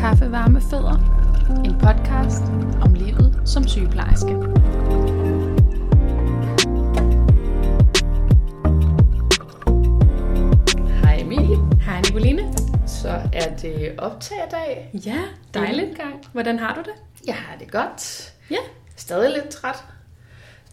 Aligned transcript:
Kaffe, 0.00 0.32
varme 0.32 0.60
fødder. 0.60 0.96
En 1.64 1.72
podcast 1.72 2.42
om 2.82 2.94
livet 2.94 3.42
som 3.44 3.68
sygeplejerske. 3.68 4.32
Hej 11.02 11.18
Emilie. 11.20 11.56
Hej 11.82 12.00
Nicoline. 12.00 12.52
Så 12.86 13.08
er 13.32 13.56
det 13.56 13.94
optagerdag. 13.98 14.90
Ja, 15.06 15.18
dejligt. 15.54 15.96
Gang. 15.96 16.14
Hvordan 16.32 16.58
har 16.58 16.74
du 16.74 16.80
det? 16.80 17.26
Jeg 17.26 17.34
har 17.34 17.56
det 17.58 17.70
godt. 17.70 18.32
Ja. 18.50 18.56
Stadig 18.96 19.30
lidt 19.30 19.48
træt. 19.48 19.84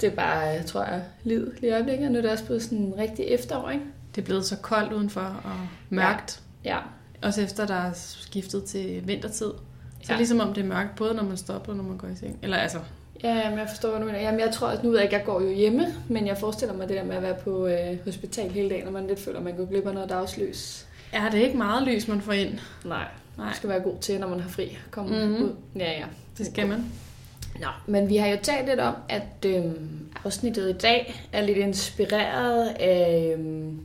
Det 0.02 0.11
er 0.11 0.16
bare, 0.16 0.63
tror 0.63 0.83
jeg, 0.83 1.02
livet 1.23 1.53
lige 1.61 1.69
i 1.69 1.73
øjeblikket. 1.73 2.11
Nu 2.11 2.17
er 2.17 2.21
det 2.21 2.31
også 2.31 2.45
blevet 2.45 2.63
sådan 2.63 2.77
en 2.77 2.94
rigtig 2.97 3.25
efterår, 3.25 3.69
ikke? 3.69 3.85
Det 4.16 4.21
er 4.21 4.25
blevet 4.25 4.45
så 4.45 4.57
koldt 4.57 4.94
udenfor 4.94 5.21
og 5.44 5.67
mørkt. 5.89 6.41
Ja. 6.66 6.77
Også 7.21 7.41
efter 7.41 7.66
der 7.67 7.73
er 7.76 7.91
skiftet 7.94 8.63
til 8.63 9.07
vintertid. 9.07 9.52
Så 10.03 10.12
Ja. 10.13 10.17
ligesom 10.17 10.39
om 10.39 10.53
det 10.53 10.63
er 10.63 10.67
mørkt, 10.67 10.95
både 10.95 11.13
når 11.13 11.23
man 11.23 11.38
stopper 11.38 11.71
og 11.71 11.77
når 11.77 11.84
man 11.84 11.98
går 11.98 12.08
i 12.08 12.16
seng. 12.16 12.39
Eller 12.44 12.58
altså, 12.58 12.77
Ja, 13.23 13.49
men 13.49 13.59
jeg 13.59 13.67
forstår, 13.70 13.89
hvad 13.89 13.99
du 13.99 14.05
mener. 14.05 14.20
Jamen, 14.20 14.39
jeg 14.39 14.52
tror 14.53 14.67
også, 14.67 14.84
nu 14.84 14.89
ved 14.89 14.98
jeg 14.98 15.03
ikke, 15.05 15.16
jeg 15.16 15.25
går 15.25 15.41
jo 15.41 15.49
hjemme, 15.53 15.88
men 16.08 16.27
jeg 16.27 16.38
forestiller 16.38 16.75
mig 16.75 16.88
det 16.89 16.98
der 16.98 17.03
med 17.03 17.16
at 17.16 17.22
være 17.22 17.35
på 17.44 17.67
øh, 17.67 17.98
hospital 18.05 18.52
hele 18.52 18.70
dagen, 18.70 18.85
når 18.85 18.91
man 18.91 19.08
lidt 19.08 19.20
føler, 19.20 19.38
at 19.38 19.44
man 19.45 19.55
går 19.55 19.66
glip 19.66 19.88
af 19.88 19.94
noget 19.94 20.09
dagslys. 20.09 20.85
er 21.11 21.30
det 21.30 21.38
ikke 21.38 21.58
meget 21.58 21.88
lys, 21.88 22.08
man 22.08 22.22
får 22.22 22.31
ind? 22.34 22.49
Nej, 22.86 23.06
Nej, 23.38 23.45
man 23.45 23.56
skal 23.56 23.69
være 23.69 23.80
god 23.80 23.95
til, 24.02 24.19
når 24.19 24.28
man 24.28 24.39
har 24.39 24.50
fri 24.50 24.78
komme 24.91 25.25
Mhm. 25.25 25.44
ud. 25.44 25.52
Ja, 25.75 25.91
ja. 25.91 26.06
det 26.38 26.45
skal 26.45 26.67
man. 26.67 26.86
Nå, 27.59 27.67
men 27.88 28.09
vi 28.09 28.17
har 28.17 28.28
jo 28.28 28.38
talt 28.44 28.67
lidt 28.69 28.80
om, 28.80 28.95
at 29.09 29.45
øhm, 29.45 29.89
afsnittet 30.25 30.69
i 30.69 30.73
dag 30.73 31.22
er 31.34 31.41
lidt 31.41 31.58
inspireret 31.58 32.67
af 32.80 33.34
øhm, 33.38 33.80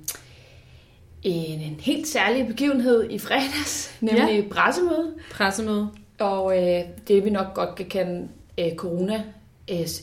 en, 1.23 1.61
en 1.61 1.81
helt 1.81 2.06
særlig 2.09 2.47
begivenhed 2.47 3.11
i 3.11 3.19
fredags, 3.19 3.95
nemlig 4.01 4.45
ja. 4.45 4.55
pressemøde. 4.55 5.12
Pressemøde. 5.31 5.89
Og 6.20 6.59
øh, 6.62 6.84
det 7.09 7.25
vi 7.25 7.31
nok 7.31 7.55
godt 7.55 7.75
kan 7.75 7.87
kalde 7.87 8.28
øh, 8.59 8.75
corona 8.77 9.23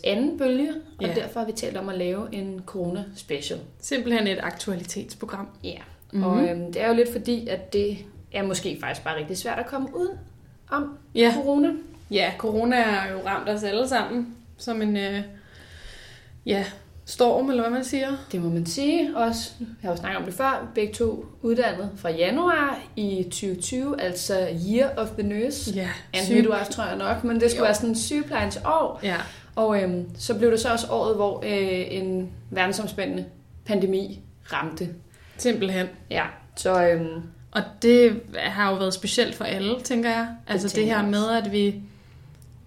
anden 0.04 0.38
bølge, 0.38 0.70
og 1.00 1.06
Ja. 1.06 1.14
derfor 1.14 1.40
har 1.40 1.48
vi 1.48 1.52
talt 1.52 1.78
om 1.78 1.90
at 1.90 1.98
lave 1.98 2.28
en 2.36 2.62
corona 2.66 3.04
special. 3.16 3.60
Simpelthen 3.80 4.28
et 4.28 4.38
aktualitetsprogram. 4.42 5.48
Ja. 5.64 5.74
Mhm. 6.12 6.22
Mm-hmm. 6.24 6.38
Og 6.40 6.50
øhm, 6.50 6.74
det 6.74 6.82
er 6.82 6.88
jo 6.88 6.94
lidt 6.94 7.12
fordi, 7.12 7.48
at 7.48 7.74
det 7.74 7.98
er 8.34 8.44
måske 8.44 8.78
faktisk 8.82 9.04
bare 9.04 9.18
rigtig 9.18 9.38
svært 9.38 9.60
at 9.60 9.68
komme 9.68 9.88
ud 9.96 10.18
om 10.72 10.98
Ja. 11.16 11.34
corona. 11.36 11.70
Ja, 12.12 12.32
corona 12.38 12.76
er 12.76 13.12
jo 13.12 13.20
ramt 13.26 13.50
os 13.50 13.64
alle 13.64 13.88
sammen 13.88 14.36
som 14.58 14.82
en 14.82 14.98
øh, 14.98 15.22
ja, 16.46 16.66
storm, 17.10 17.50
eller 17.50 17.64
hvad 17.64 17.72
man 17.72 17.84
siger. 17.84 18.08
Det 18.32 18.42
må 18.42 18.50
man 18.50 18.66
sige 18.66 19.18
også. 19.18 19.52
Jeg 19.60 19.68
har 19.82 19.90
jo 19.92 19.98
snakket 19.98 20.18
om 20.18 20.24
det 20.26 20.34
før. 20.34 20.68
Begge 20.76 20.94
to 20.94 21.26
uddannet 21.42 21.90
fra 21.98 22.10
januar 22.10 22.80
i 22.96 23.24
2020, 23.24 24.02
altså 24.02 24.48
Year 24.70 24.90
of 24.98 25.08
the 25.20 25.28
Nurse. 25.28 25.72
Ja, 25.76 25.90
du 26.44 26.52
også, 26.54 26.72
tror 26.72 26.84
jeg 26.86 26.98
nok, 26.98 27.24
men 27.24 27.40
det 27.40 27.50
skulle 27.52 27.60
Jo. 27.60 27.64
være 27.66 27.76
sådan 27.76 27.90
en 27.90 27.96
sygeplejens 27.96 28.60
år. 28.66 29.00
Ja, 29.04 29.16
Og 29.56 29.82
øhm, 29.84 30.06
så 30.18 30.38
blev 30.38 30.52
det 30.52 30.60
så 30.60 30.72
også 30.72 30.88
året, 30.90 31.16
hvor 31.16 31.38
øh, 31.46 31.86
en 31.98 32.30
verdensomspændende 32.50 33.26
pandemi 33.66 34.20
ramte. 34.54 34.90
simpelthen. 35.38 35.88
Ja, 36.10 36.24
så 36.56 36.84
øhm, 36.88 37.22
Og 37.52 37.62
det 37.82 38.22
har 38.36 38.70
jo 38.72 38.76
været 38.78 38.94
specielt 38.94 39.36
for 39.36 39.44
alle, 39.46 39.82
tænker 39.82 40.10
jeg. 40.10 40.28
Altså 40.48 40.68
det, 40.68 40.76
tænker 40.76 40.98
her 40.98 41.06
med, 41.06 41.30
at 41.44 41.52
vi 41.52 41.76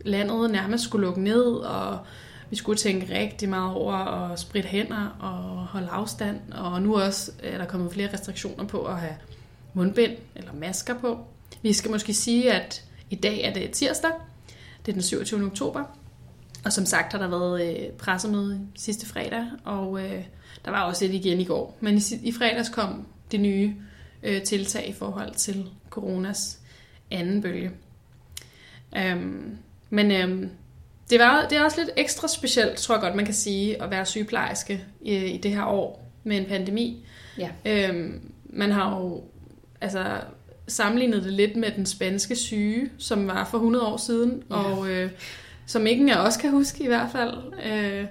landet 0.04 0.50
nærmest 0.50 0.84
skulle 0.84 1.06
lukke 1.06 1.20
ned, 1.22 1.44
og 1.44 1.98
vi 2.52 2.56
skulle 2.56 2.78
tænke 2.78 3.18
rigtig 3.18 3.48
meget 3.48 3.74
over 3.74 3.94
at 3.94 4.40
spritte 4.40 4.68
hænder 4.68 5.16
og 5.20 5.66
holde 5.66 5.88
afstand. 5.88 6.52
Og 6.52 6.82
nu 6.82 7.00
også 7.00 7.32
er 7.42 7.58
der 7.58 7.66
kommet 7.66 7.92
flere 7.92 8.12
restriktioner 8.12 8.64
på 8.64 8.84
at 8.84 8.98
have 8.98 9.14
mundbind 9.74 10.12
eller 10.34 10.52
masker 10.52 10.98
på. 10.98 11.18
Vi 11.62 11.72
skal 11.72 11.90
måske 11.90 12.14
sige, 12.14 12.52
at 12.52 12.84
i 13.10 13.14
dag 13.14 13.42
er 13.42 13.52
det 13.52 13.70
tirsdag. 13.70 14.10
Det 14.86 14.92
er 14.92 14.92
den 14.92 15.02
27. 15.02 15.46
oktober. 15.46 15.84
Og 16.64 16.72
som 16.72 16.86
sagt 16.86 17.12
har 17.12 17.18
der 17.18 17.28
været 17.28 17.76
øh, 17.76 17.90
pressemøde 17.90 18.60
sidste 18.74 19.06
fredag, 19.06 19.46
og 19.64 20.04
øh, 20.04 20.24
der 20.64 20.70
var 20.70 20.82
også 20.82 21.04
et 21.04 21.14
igen 21.14 21.40
i 21.40 21.44
går. 21.44 21.76
Men 21.80 21.96
i, 21.96 22.02
i 22.22 22.32
fredags 22.32 22.68
kom 22.68 23.06
det 23.30 23.40
nye 23.40 23.74
øh, 24.22 24.42
tiltag 24.42 24.88
i 24.88 24.92
forhold 24.92 25.34
til 25.34 25.70
coronas 25.90 26.58
anden 27.10 27.42
bølge. 27.42 27.70
Øhm, 28.96 29.58
men 29.90 30.10
øhm, 30.10 30.50
det, 31.12 31.20
var, 31.20 31.46
det 31.50 31.58
er 31.58 31.62
også 31.64 31.80
lidt 31.80 31.90
ekstra 31.96 32.28
specielt, 32.28 32.76
tror 32.76 32.94
jeg 32.94 33.02
godt, 33.02 33.14
man 33.14 33.24
kan 33.24 33.34
sige, 33.34 33.82
at 33.82 33.90
være 33.90 34.06
sygeplejerske 34.06 34.84
i, 35.02 35.14
i 35.16 35.38
det 35.38 35.50
her 35.50 35.64
år 35.64 36.10
med 36.24 36.36
en 36.36 36.44
pandemi. 36.44 37.04
Ja. 37.38 37.48
Øhm, 37.64 38.20
man 38.44 38.70
har 38.70 38.98
jo 39.00 39.22
altså, 39.80 40.04
sammenlignet 40.68 41.24
det 41.24 41.32
lidt 41.32 41.56
med 41.56 41.70
den 41.76 41.86
spanske 41.86 42.36
syge, 42.36 42.90
som 42.98 43.26
var 43.26 43.44
for 43.50 43.58
100 43.58 43.86
år 43.86 43.96
siden, 43.96 44.42
Ja. 44.50 44.56
og 44.56 44.88
øh, 44.90 45.10
som 45.66 45.86
ingen 45.86 46.08
af 46.08 46.26
os 46.26 46.36
kan 46.36 46.50
huske 46.50 46.84
i 46.84 46.86
hvert 46.86 47.08
fald. 47.12 47.32
Øh, 47.66 48.04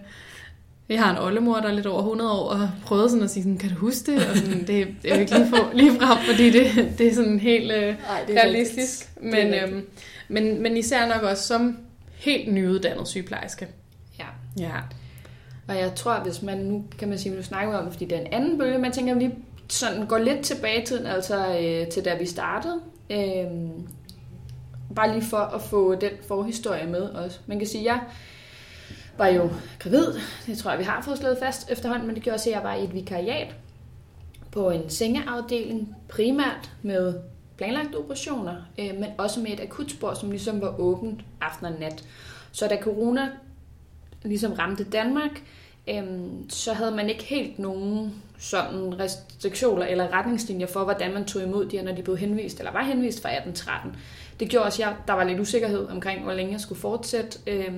jeg 0.90 1.04
har 1.04 1.12
en 1.12 1.18
oldemor, 1.18 1.56
der 1.56 1.68
er 1.70 1.74
lidt 1.74 1.86
over 1.86 2.00
100 2.00 2.32
år, 2.32 2.50
og 2.50 2.70
prøvede 2.86 3.10
sådan 3.10 3.24
at 3.24 3.30
sige, 3.30 3.44
sådan, 3.44 3.58
kan 3.58 3.70
du 3.70 3.76
huske 3.76 4.12
det? 4.12 4.28
Og 4.30 4.38
sådan, 4.38 4.60
det, 4.60 4.88
det 5.04 5.12
er 5.12 5.16
jo 5.16 5.22
ikke 5.22 5.34
lige, 5.38 5.48
for, 5.50 5.72
lige 5.74 5.92
frem, 5.92 6.18
fordi 6.26 6.50
det, 6.50 6.94
det 6.98 7.08
er 7.08 7.14
sådan 7.14 7.40
helt 7.40 7.72
øh, 7.72 7.78
Ej, 7.84 7.96
det 8.28 8.38
er 8.38 8.42
realistisk. 8.42 9.10
rigtigt. 9.24 9.34
Men, 9.34 9.54
øhm, 9.54 9.86
men, 10.28 10.62
men 10.64 10.78
især 10.78 11.08
nok 11.08 11.22
også 11.24 11.48
som 11.48 11.78
helt 12.22 12.54
nyuddannet 12.54 13.08
sygeplejerske. 13.08 13.68
ja. 14.20 14.26
Ja. 14.60 14.80
Og 15.68 15.78
jeg 15.78 15.96
tror, 15.96 16.20
hvis 16.20 16.42
man 16.42 16.58
nu, 16.58 16.86
kan 17.00 17.10
man 17.10 17.18
sige, 17.18 17.36
nu 17.36 17.44
snakker 17.44 17.72
vi 17.72 17.78
om 17.78 17.84
det, 17.84 17.94
fordi 17.94 18.06
det 18.06 18.18
er 18.18 18.22
en 18.22 18.34
anden 18.34 18.58
bølge, 18.58 18.78
man 18.78 18.92
tænker 18.92 19.14
lige 19.14 19.36
sådan, 19.70 20.08
går 20.08 20.18
lidt 20.18 20.42
tilbage 20.42 20.82
i 20.82 20.86
tiden, 20.86 21.06
altså 21.06 21.60
øh, 21.62 21.88
til 21.88 22.06
da 22.06 22.18
vi 22.18 22.26
startede. 22.26 22.82
Øh, 23.10 23.48
bare 24.96 25.12
lige 25.12 25.26
for 25.26 25.38
at 25.38 25.62
få 25.62 25.96
den 25.96 26.12
forhistorie 26.28 26.88
med 26.88 27.02
også. 27.02 27.40
Man 27.48 27.58
kan 27.58 27.68
sige, 27.68 27.84
jeg 27.84 28.02
var 29.18 29.28
jo 29.28 29.50
gravid, 29.80 30.08
det 30.46 30.58
tror 30.58 30.72
jeg, 30.72 30.80
vi 30.80 30.84
har 30.84 31.02
fået 31.02 31.18
slået 31.18 31.38
fast 31.42 31.72
efterhånden, 31.72 32.08
men 32.08 32.16
det 32.16 32.24
gjorde 32.24 32.36
også, 32.36 32.50
at 32.50 32.56
jeg 32.56 32.64
var 32.64 32.76
i 32.76 32.84
et 32.84 32.94
vikariat 32.94 33.56
på 34.52 34.70
en 34.70 34.90
sengeafdeling, 34.90 35.96
primært 36.10 36.72
med 36.82 37.14
planlagte 37.62 37.96
operationer, 37.96 38.56
øh, 38.80 38.96
men 39.00 39.06
også 39.18 39.40
med 39.40 39.52
et 39.52 39.60
akutspor, 39.60 40.14
som 40.14 40.32
ligesom 40.32 40.62
var 40.62 40.80
åbent 40.80 41.22
aften 41.42 41.66
og 41.66 41.74
nat. 41.80 42.04
Så 42.52 42.68
da 42.68 42.78
corona 42.82 43.30
ligesom 44.24 44.54
ramte 44.54 44.84
Danmark, 44.84 45.44
øh, 45.90 46.04
så 46.50 46.74
havde 46.74 46.92
man 46.92 47.10
ikke 47.10 47.24
helt 47.24 47.60
nogen 47.60 48.22
sådan 48.40 49.00
restriktioner 49.00 49.86
eller 49.86 50.14
retningslinjer 50.14 50.68
for, 50.68 50.84
hvordan 50.84 51.14
man 51.14 51.26
tog 51.26 51.44
imod 51.44 51.66
de 51.66 51.78
her, 51.78 51.84
når 51.84 51.92
de 51.92 52.04
blev 52.04 52.18
henvist, 52.18 52.60
eller 52.60 52.72
var 52.72 52.84
henvist 52.84 53.22
fra 53.22 53.30
1813. 53.30 53.96
Det 54.40 54.50
gjorde 54.50 54.66
også, 54.66 54.84
at 54.84 54.96
der 55.08 55.14
var 55.14 55.24
lidt 55.24 55.40
usikkerhed 55.40 55.88
omkring, 55.88 56.24
hvor 56.24 56.34
længe 56.34 56.52
jeg 56.52 56.62
skulle 56.62 56.82
fortsætte. 56.82 57.40
Øh, 57.48 57.74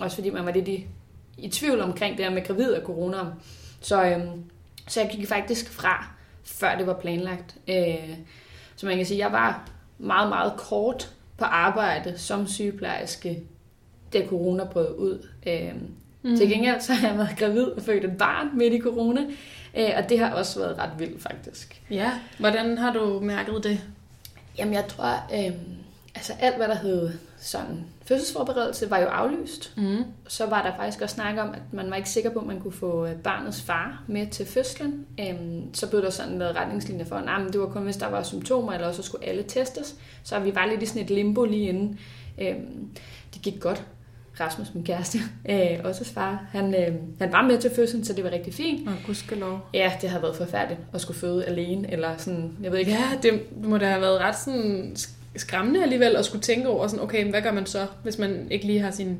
også 0.00 0.16
fordi 0.16 0.30
man 0.30 0.46
var 0.46 0.52
lidt 0.52 0.68
i, 0.68 0.86
i 1.38 1.48
tvivl 1.48 1.80
omkring 1.80 2.16
det 2.16 2.24
her 2.24 2.32
med 2.32 2.44
gravid 2.44 2.72
og 2.72 2.86
corona. 2.86 3.18
Så, 3.80 4.04
øh, 4.04 4.20
så 4.88 5.00
jeg 5.00 5.10
gik 5.10 5.28
faktisk 5.28 5.70
fra, 5.70 6.14
før 6.44 6.76
det 6.76 6.86
var 6.86 7.00
planlagt. 7.00 7.56
Øh, 7.68 8.16
så 8.76 8.86
man 8.86 8.96
kan 8.96 9.06
sige, 9.06 9.24
at 9.24 9.30
jeg 9.30 9.32
var 9.32 9.68
meget, 9.98 10.28
meget 10.28 10.52
kort 10.56 11.12
på 11.38 11.44
arbejde 11.44 12.18
som 12.18 12.46
sygeplejerske, 12.46 13.42
da 14.12 14.26
corona 14.26 14.64
brød 14.64 14.94
ud. 14.98 15.28
Øh, 15.46 15.72
mm. 16.22 16.36
Til 16.36 16.48
gengæld 16.48 16.80
så 16.80 16.92
har 16.92 17.08
jeg 17.08 17.18
været 17.18 17.36
gravid 17.38 17.64
og 17.64 17.82
født 17.82 18.04
et 18.04 18.18
barn 18.18 18.58
midt 18.58 18.74
i 18.74 18.80
corona, 18.80 19.20
øh, 19.76 19.90
og 19.96 20.08
det 20.08 20.18
har 20.18 20.30
også 20.30 20.60
været 20.60 20.78
ret 20.78 20.90
vildt 20.98 21.22
faktisk. 21.22 21.82
Ja, 21.90 22.12
hvordan 22.38 22.78
har 22.78 22.92
du 22.92 23.20
mærket 23.20 23.64
det? 23.64 23.80
Jamen 24.58 24.74
jeg 24.74 24.86
tror, 24.88 25.24
øh, 25.34 25.52
altså 26.14 26.32
alt 26.40 26.56
hvad 26.56 26.68
der 26.68 26.74
hed 26.74 27.10
sådan 27.38 27.84
fødselsforberedelse 28.06 28.90
var 28.90 28.98
jo 28.98 29.06
aflyst. 29.06 29.72
Mm. 29.76 30.04
Så 30.28 30.46
var 30.46 30.62
der 30.62 30.76
faktisk 30.76 31.02
også 31.02 31.14
snak 31.14 31.38
om, 31.38 31.48
at 31.48 31.62
man 31.72 31.90
var 31.90 31.96
ikke 31.96 32.10
sikker 32.10 32.30
på, 32.30 32.38
at 32.38 32.46
man 32.46 32.60
kunne 32.60 32.72
få 32.72 33.06
øh, 33.06 33.16
barnets 33.16 33.62
far 33.62 34.02
med 34.06 34.26
til 34.26 34.46
fødslen. 34.46 35.06
Øhm, 35.20 35.74
så 35.74 35.90
blev 35.90 36.02
der 36.02 36.10
sådan 36.10 36.38
lavet 36.38 36.56
retningslinjer 36.56 37.04
for, 37.04 37.16
at 37.16 37.52
det 37.52 37.60
var 37.60 37.66
kun, 37.66 37.82
hvis 37.82 37.96
der 37.96 38.08
var 38.08 38.22
symptomer, 38.22 38.72
eller 38.72 38.86
også 38.86 39.02
skulle 39.02 39.26
alle 39.26 39.42
testes. 39.42 39.94
Så 40.22 40.38
vi 40.38 40.54
var 40.54 40.66
lidt 40.66 40.82
i 40.82 40.86
sådan 40.86 41.02
et 41.02 41.10
limbo 41.10 41.44
lige 41.44 41.68
inden. 41.68 41.98
Øhm, 42.40 42.88
det 43.34 43.42
gik 43.42 43.60
godt. 43.60 43.84
Rasmus, 44.40 44.74
min 44.74 44.84
kæreste, 44.84 45.18
øh, 45.50 45.80
også 45.84 46.04
far, 46.04 46.44
han, 46.50 46.74
øh, 46.74 46.94
han 47.18 47.32
var 47.32 47.42
med 47.42 47.58
til 47.58 47.70
fødslen, 47.76 48.04
så 48.04 48.12
det 48.12 48.24
var 48.24 48.30
rigtig 48.30 48.54
fint. 48.54 48.88
Og 48.88 48.94
gudskelov. 49.06 49.60
Ja, 49.74 49.92
det 50.00 50.10
havde 50.10 50.22
været 50.22 50.36
forfærdeligt 50.36 50.80
at 50.92 51.00
skulle 51.00 51.18
føde 51.18 51.44
alene, 51.44 51.92
eller 51.92 52.16
sådan, 52.16 52.56
jeg 52.62 52.72
ved 52.72 52.78
ikke. 52.78 52.90
Ja, 52.90 53.04
det 53.22 53.40
må 53.64 53.78
da 53.78 53.86
have 53.86 54.00
været 54.00 54.20
ret 54.20 54.38
sådan 54.38 54.96
skræmmende 55.36 55.82
alligevel 55.82 56.16
at 56.16 56.24
skulle 56.24 56.42
tænke 56.42 56.68
over, 56.68 56.86
sådan, 56.86 57.04
okay, 57.04 57.30
hvad 57.30 57.42
gør 57.42 57.52
man 57.52 57.66
så, 57.66 57.86
hvis 58.02 58.18
man 58.18 58.46
ikke 58.50 58.66
lige 58.66 58.80
har 58.80 58.90
sin, 58.90 59.18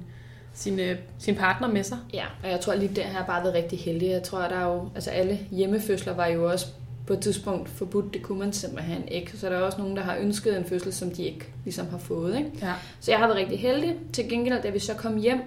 sin, 0.54 0.80
øh, 0.80 0.96
sin 1.18 1.34
partner 1.34 1.68
med 1.68 1.82
sig? 1.82 1.98
Ja, 2.14 2.24
og 2.42 2.50
jeg 2.50 2.60
tror 2.60 2.74
lige, 2.74 2.94
der 2.96 3.02
har 3.02 3.26
bare 3.26 3.42
været 3.42 3.54
rigtig 3.54 3.78
heldig. 3.78 4.08
Jeg 4.08 4.22
tror, 4.22 4.38
der 4.38 4.56
er 4.56 4.66
jo, 4.66 4.88
altså 4.94 5.10
alle 5.10 5.38
hjemmefødsler 5.50 6.14
var 6.14 6.26
jo 6.26 6.50
også 6.50 6.66
på 7.06 7.12
et 7.12 7.20
tidspunkt 7.20 7.68
forbudt. 7.68 8.14
Det 8.14 8.22
kunne 8.22 8.38
man 8.38 8.52
simpelthen 8.52 9.08
ikke. 9.08 9.36
Så 9.38 9.48
der 9.48 9.56
er 9.56 9.60
også 9.60 9.78
nogen, 9.78 9.96
der 9.96 10.02
har 10.02 10.16
ønsket 10.16 10.56
en 10.56 10.64
fødsel, 10.64 10.92
som 10.92 11.10
de 11.10 11.22
ikke 11.22 11.46
ligesom 11.64 11.88
har 11.90 11.98
fået. 11.98 12.36
Ikke? 12.36 12.50
Ja. 12.62 12.72
Så 13.00 13.10
jeg 13.10 13.18
har 13.18 13.26
været 13.26 13.38
rigtig 13.38 13.60
heldig. 13.60 13.96
Til 14.12 14.28
gengæld, 14.28 14.62
da 14.62 14.70
vi 14.70 14.78
så 14.78 14.94
kom 14.94 15.16
hjem 15.16 15.40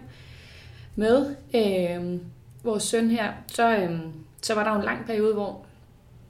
med 0.96 1.36
øh, 1.56 2.20
vores 2.64 2.84
søn 2.84 3.10
her, 3.10 3.32
så, 3.48 3.78
øh, 3.78 4.00
så 4.42 4.54
var 4.54 4.64
der 4.64 4.72
jo 4.72 4.78
en 4.78 4.86
lang 4.86 5.06
periode, 5.06 5.34
hvor 5.34 5.66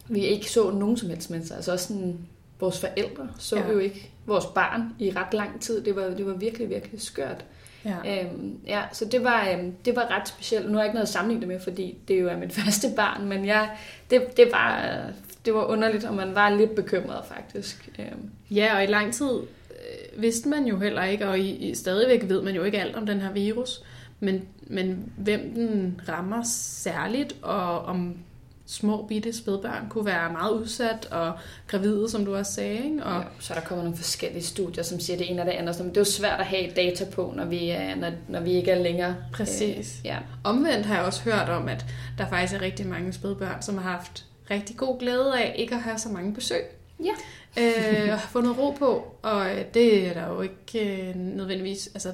vi 0.07 0.19
ikke 0.19 0.51
så 0.51 0.71
nogen 0.71 0.97
som 0.97 1.09
helst 1.09 1.29
mennesker. 1.29 1.55
Altså 1.55 1.71
også 1.71 1.87
sådan 1.87 2.17
vores 2.59 2.79
forældre 2.79 3.27
så 3.39 3.55
Ja. 3.55 3.65
ja. 3.67 3.71
jo 3.71 3.79
ikke 3.79 4.11
vores 4.25 4.45
barn 4.45 4.81
i 4.99 5.11
ret 5.11 5.33
lang 5.33 5.61
tid. 5.61 5.81
Det 5.81 5.95
var, 5.95 6.03
det 6.03 6.25
var 6.25 6.33
virkelig, 6.33 6.69
virkelig 6.69 7.01
skørt. 7.01 7.45
Ja. 7.85 8.23
Øhm, 8.23 8.59
ja, 8.67 8.81
så 8.91 9.05
det 9.05 9.23
var, 9.23 9.49
øhm, 9.49 9.71
det 9.85 9.95
var 9.95 10.11
ret 10.11 10.27
specielt. 10.27 10.65
Nu 10.65 10.73
har 10.73 10.79
jeg 10.79 10.85
ikke 10.85 10.95
noget 10.95 11.07
at 11.07 11.13
sammenligne 11.13 11.41
det 11.41 11.47
med, 11.47 11.59
fordi 11.59 11.97
det 12.07 12.21
jo 12.21 12.27
er 12.27 12.37
mit 12.37 12.53
første 12.59 12.87
barn, 12.95 13.25
men 13.25 13.45
jeg, 13.45 13.69
det, 14.09 14.37
det, 14.37 14.49
var, 14.51 14.99
det 15.45 15.53
var 15.53 15.63
underligt, 15.65 16.05
og 16.05 16.13
man 16.13 16.35
var 16.35 16.49
lidt 16.49 16.75
bekymret 16.75 17.25
faktisk. 17.25 17.89
Øhm, 17.99 18.29
Ja, 18.51 18.75
og 18.75 18.83
i 18.83 18.87
lang 18.87 19.13
tid 19.13 19.31
øh, 19.71 20.21
vidste 20.21 20.49
man 20.49 20.65
jo 20.65 20.79
heller 20.79 21.03
ikke, 21.03 21.27
og 21.27 21.39
i, 21.39 21.49
i, 21.49 21.75
stadigvæk 21.75 22.29
ved 22.29 22.41
man 22.41 22.55
jo 22.55 22.63
ikke 22.63 22.79
alt 22.79 22.95
om 22.95 23.05
den 23.05 23.21
her 23.21 23.31
virus, 23.31 23.83
men, 24.19 24.47
men 24.67 25.11
hvem 25.17 25.53
den 25.55 26.01
rammer 26.09 26.43
særligt, 26.43 27.35
og 27.41 27.81
om 27.81 28.17
små 28.65 29.05
bitte 29.05 29.33
spædbørn 29.33 29.89
kunne 29.89 30.05
være 30.05 30.31
meget 30.31 30.51
udsat, 30.51 31.07
og 31.11 31.33
gravide, 31.67 32.09
som 32.09 32.25
du 32.25 32.35
også 32.35 32.53
sagde, 32.53 32.83
ikke? 32.83 33.03
Og. 33.03 33.21
Ja, 33.21 33.27
så 33.39 33.53
er 33.53 33.59
der 33.59 33.65
kommer 33.65 33.83
nogle 33.83 33.97
forskellige 33.97 34.43
studier, 34.43 34.83
som 34.83 34.99
siger 34.99 35.17
det 35.17 35.31
ene 35.31 35.41
og 35.41 35.45
det 35.45 35.51
andet. 35.51 35.79
Men 35.79 35.89
det 35.89 35.97
er 35.97 36.01
jo 36.01 36.05
svært 36.05 36.39
at 36.39 36.45
have 36.45 36.71
data 36.75 37.05
på, 37.11 37.33
når 37.35 37.45
vi, 37.45 37.69
er, 37.69 37.95
når, 37.95 38.11
når 38.27 38.39
vi 38.39 38.51
ikke 38.51 38.71
er 38.71 38.83
længere. 38.83 39.15
Præcis. 39.33 39.99
Øh, 39.99 40.05
ja. 40.05 40.17
Omvendt 40.43 40.85
har 40.85 40.95
jeg 40.95 41.05
også 41.05 41.21
hørt 41.21 41.49
om, 41.49 41.67
at 41.67 41.85
der 42.17 42.27
faktisk 42.29 42.53
er 42.53 42.61
rigtig 42.61 42.87
mange 42.87 43.13
spædbørn, 43.13 43.61
som 43.61 43.77
har 43.77 43.91
haft 43.91 44.25
rigtig 44.51 44.77
god 44.77 44.99
glæde 44.99 45.39
af 45.39 45.55
ikke 45.57 45.75
at 45.75 45.81
have 45.81 45.97
så 45.97 46.09
mange 46.09 46.33
besøg. 46.33 46.63
Ja. 47.03 47.13
Øh, 47.57 48.11
og 48.11 48.19
har 48.19 48.27
fundet 48.31 48.57
ro 48.57 48.71
på, 48.71 49.15
og 49.21 49.51
øh, 49.51 49.65
det 49.73 50.07
er 50.07 50.13
der 50.13 50.27
jo 50.27 50.41
ikke 50.41 51.07
øh, 51.09 51.15
nødvendigvis... 51.15 51.89
Altså, 51.93 52.13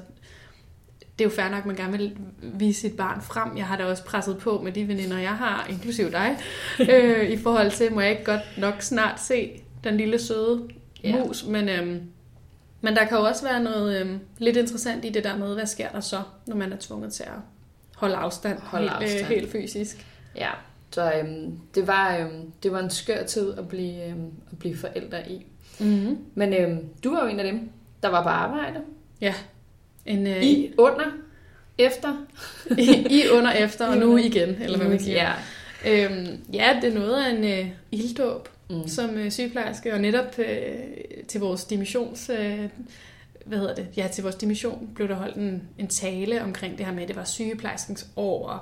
det 1.18 1.24
er 1.24 1.28
jo 1.28 1.34
fair 1.34 1.48
nok, 1.48 1.58
at 1.58 1.66
man 1.66 1.76
gerne 1.76 1.92
vil 1.98 2.16
vise 2.42 2.80
sit 2.80 2.96
barn 2.96 3.20
frem. 3.22 3.56
Jeg 3.56 3.66
har 3.66 3.76
da 3.76 3.84
også 3.84 4.04
presset 4.04 4.38
på 4.38 4.60
med 4.64 4.72
de 4.72 4.88
veninder, 4.88 5.18
jeg 5.18 5.30
har, 5.36 5.66
inklusiv 5.70 6.10
dig, 6.12 6.38
øh, 6.90 7.28
i 7.30 7.36
forhold 7.36 7.70
til, 7.70 7.92
må 7.92 8.00
jeg 8.00 8.10
ikke 8.10 8.24
godt 8.24 8.40
nok 8.58 8.82
snart 8.82 9.20
se 9.20 9.50
den 9.84 9.96
lille 9.96 10.18
søde 10.18 10.68
Ja. 11.04 11.24
mus. 11.24 11.44
Men, 11.46 11.68
øhm, 11.68 12.02
men 12.80 12.96
der 12.96 13.04
kan 13.04 13.16
jo 13.18 13.24
også 13.24 13.44
være 13.44 13.62
noget 13.62 14.00
øhm, 14.00 14.18
lidt 14.38 14.56
interessant 14.56 15.04
i 15.04 15.08
det 15.08 15.24
der 15.24 15.36
med, 15.36 15.54
hvad 15.54 15.66
sker 15.66 15.88
der 15.88 16.00
så, 16.00 16.22
når 16.46 16.56
man 16.56 16.72
er 16.72 16.76
tvunget 16.80 17.12
til 17.12 17.22
at 17.22 17.38
holde 17.96 18.14
afstand, 18.14 18.58
Holde 18.58 18.88
helt, 18.88 19.02
afstand. 19.02 19.20
Øh, 19.22 19.28
helt 19.28 19.52
fysisk. 19.52 20.06
ja. 20.36 20.50
Så 20.90 21.12
øhm, 21.18 21.58
det, 21.74 21.86
var, 21.86 22.16
øhm, 22.16 22.52
det 22.62 22.72
var 22.72 22.78
en 22.78 22.90
skør 22.90 23.22
tid 23.22 23.54
at 23.58 23.68
blive, 23.68 24.06
øhm, 24.08 24.30
at 24.52 24.58
blive 24.58 24.76
forældre 24.76 25.30
i. 25.30 25.46
Mm-hmm. 25.80 26.18
Men 26.34 26.54
øhm, 26.54 26.88
du 27.04 27.14
var 27.14 27.22
jo 27.22 27.28
en 27.28 27.40
af 27.40 27.52
dem, 27.52 27.70
der 28.02 28.08
var 28.08 28.22
på 28.22 28.28
arbejde. 28.28 28.80
Ja. 29.20 29.34
En, 30.06 30.26
øh, 30.26 30.42
I, 30.44 30.72
under, 30.78 31.04
efter. 31.78 32.14
I, 32.78 33.06
I 33.20 33.28
under 33.32 33.52
efter, 33.52 33.86
og 33.86 33.96
nu 33.96 34.16
igen, 34.16 34.48
eller 34.62 34.78
hvad 34.78 34.88
man 34.88 35.00
siger. 35.00 35.30
Ja. 35.84 36.04
Øhm, 36.04 36.26
ja, 36.52 36.78
det 36.82 36.90
er 36.94 36.98
noget 36.98 37.24
af 37.24 37.30
en 37.30 37.44
øh, 37.44 37.66
ilddåb 37.92 38.48
Mm. 38.70 38.88
som 38.88 39.10
øh, 39.18 39.30
sygeplejerske, 39.30 39.94
og 39.94 40.00
netop 40.00 40.38
øh, 40.38 40.46
til 41.28 41.40
vores 41.40 41.64
dimissions... 41.64 42.30
Øh, 42.40 42.58
hvad 43.44 43.58
hedder 43.58 43.74
det? 43.74 43.86
Ja, 43.96 44.08
til 44.12 44.22
vores 44.22 44.34
dimission 44.36 44.88
blev 44.94 45.08
der 45.08 45.14
holdt 45.14 45.36
en, 45.36 45.62
en 45.78 45.86
tale 45.86 46.42
omkring 46.42 46.78
det 46.78 46.86
her 46.86 46.92
med, 46.92 47.02
at 47.02 47.08
det 47.08 47.16
var 47.16 47.24
sygeplejerskens 47.24 48.06
år, 48.16 48.48
og 48.48 48.58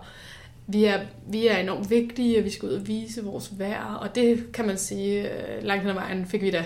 vi 0.67 0.85
er, 0.85 1.01
vi 1.29 1.47
er 1.47 1.57
enormt 1.57 1.91
vigtige, 1.91 2.39
og 2.39 2.45
vi 2.45 2.51
skal 2.51 2.69
ud 2.69 2.75
og 2.75 2.89
vise 2.89 3.25
vores 3.25 3.51
værd, 3.59 3.99
og 4.01 4.15
det 4.15 4.45
kan 4.53 4.67
man 4.67 4.79
sige, 4.79 5.23
øh, 5.23 5.63
langt 5.65 5.81
hen 5.83 5.91
ad 5.91 5.95
vejen 5.95 6.27
fik 6.27 6.43
vi 6.43 6.51
da 6.51 6.65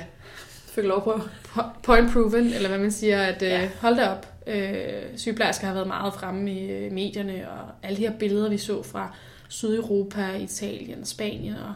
Fik 0.75 0.85
lov 0.85 1.05
på. 1.05 1.13
po- 1.47 1.81
point 1.83 2.13
proven, 2.13 2.53
eller 2.53 2.69
hvad 2.69 2.79
man 2.79 2.93
siger, 2.93 3.23
at 3.23 3.43
øh, 3.43 3.49
Ja. 3.49 3.69
hold 3.81 3.97
da 3.97 4.07
op. 4.09 4.34
Øh, 4.47 5.03
sygeplejersker 5.17 5.67
har 5.67 5.75
været 5.75 5.87
meget 5.87 6.15
fremme 6.15 6.53
i 6.53 6.71
øh, 6.71 6.93
medierne, 6.93 7.51
og 7.51 7.59
alle 7.83 7.97
de 7.97 8.03
her 8.03 8.19
billeder, 8.19 8.49
vi 8.49 8.59
så 8.59 8.83
fra 8.83 9.15
Sydeuropa, 9.49 10.37
Italien, 10.37 11.05
Spanien, 11.05 11.55
og, 11.55 11.75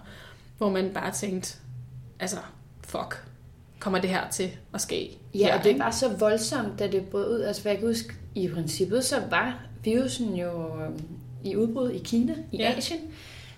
hvor 0.59 0.71
man 0.71 0.91
bare 0.95 1.13
tænkte, 1.13 1.57
altså, 2.21 2.37
fuck, 2.85 3.25
kommer 3.79 3.99
det 4.01 4.11
her 4.11 4.31
til 4.31 4.51
at 4.75 4.81
ske? 4.81 5.19
Ja, 5.35 5.39
her, 5.39 5.59
og 5.59 5.65
det 5.65 5.79
var 5.79 5.91
så 5.91 6.09
voldsomt, 6.09 6.79
da 6.79 6.87
det 6.87 7.05
brød 7.05 7.37
ud. 7.37 7.41
Altså, 7.41 7.63
hvad 7.63 7.73
jeg 7.73 7.79
kan 7.79 7.89
huske, 7.89 8.15
i 8.35 8.49
princippet, 8.49 9.05
så 9.05 9.17
var 9.31 9.61
virusen 9.85 10.37
jo 10.37 10.83
øhm, 10.85 11.03
i 11.45 11.57
udbrud 11.57 11.91
i 11.91 11.99
Kina, 11.99 12.35
i 12.53 12.57
ja. 12.57 12.75
Asien, 12.77 13.01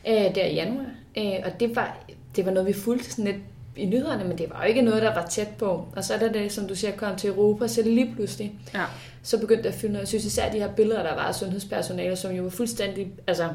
øh, 0.08 0.34
der 0.34 0.44
i 0.44 0.54
januar. 0.54 0.86
Øh, 1.18 1.34
og 1.44 1.60
det 1.60 1.76
var, 1.76 1.98
det 2.36 2.46
var 2.46 2.52
noget, 2.52 2.68
vi 2.68 2.72
fulgte 2.72 3.10
sådan 3.10 3.24
lidt 3.24 3.42
i 3.76 3.87
nyhederne, 3.87 4.25
men 4.25 4.38
det 4.38 4.46
var 4.50 4.62
jo 4.62 4.69
ikke 4.69 4.82
noget, 4.82 5.02
der 5.02 5.14
var 5.14 5.26
tæt 5.26 5.49
på. 5.58 5.84
Og 5.96 6.05
så 6.05 6.14
er 6.14 6.19
der 6.19 6.32
det, 6.32 6.52
som 6.52 6.69
du 6.69 6.75
siger, 6.75 6.93
kom 6.96 7.17
til 7.17 7.31
Europa, 7.31 7.69
så 7.69 7.82
lige 7.82 8.12
pludselig, 8.17 8.52
Ja. 8.75 8.84
så 9.22 9.38
begyndte 9.40 9.62
det 9.62 9.69
at 9.69 9.75
fylde 9.75 9.93
noget. 9.93 10.02
Jeg 10.02 10.08
synes 10.08 10.25
især 10.25 10.52
de 10.52 10.58
her 10.58 10.72
billeder, 10.72 11.02
der 11.02 11.14
var 11.14 11.22
af 11.22 11.34
sundhedspersonale, 11.34 12.17
som 12.17 12.31
jo 12.32 12.43
var 12.43 12.50
fuldstændig, 12.50 13.12
altså 13.26 13.49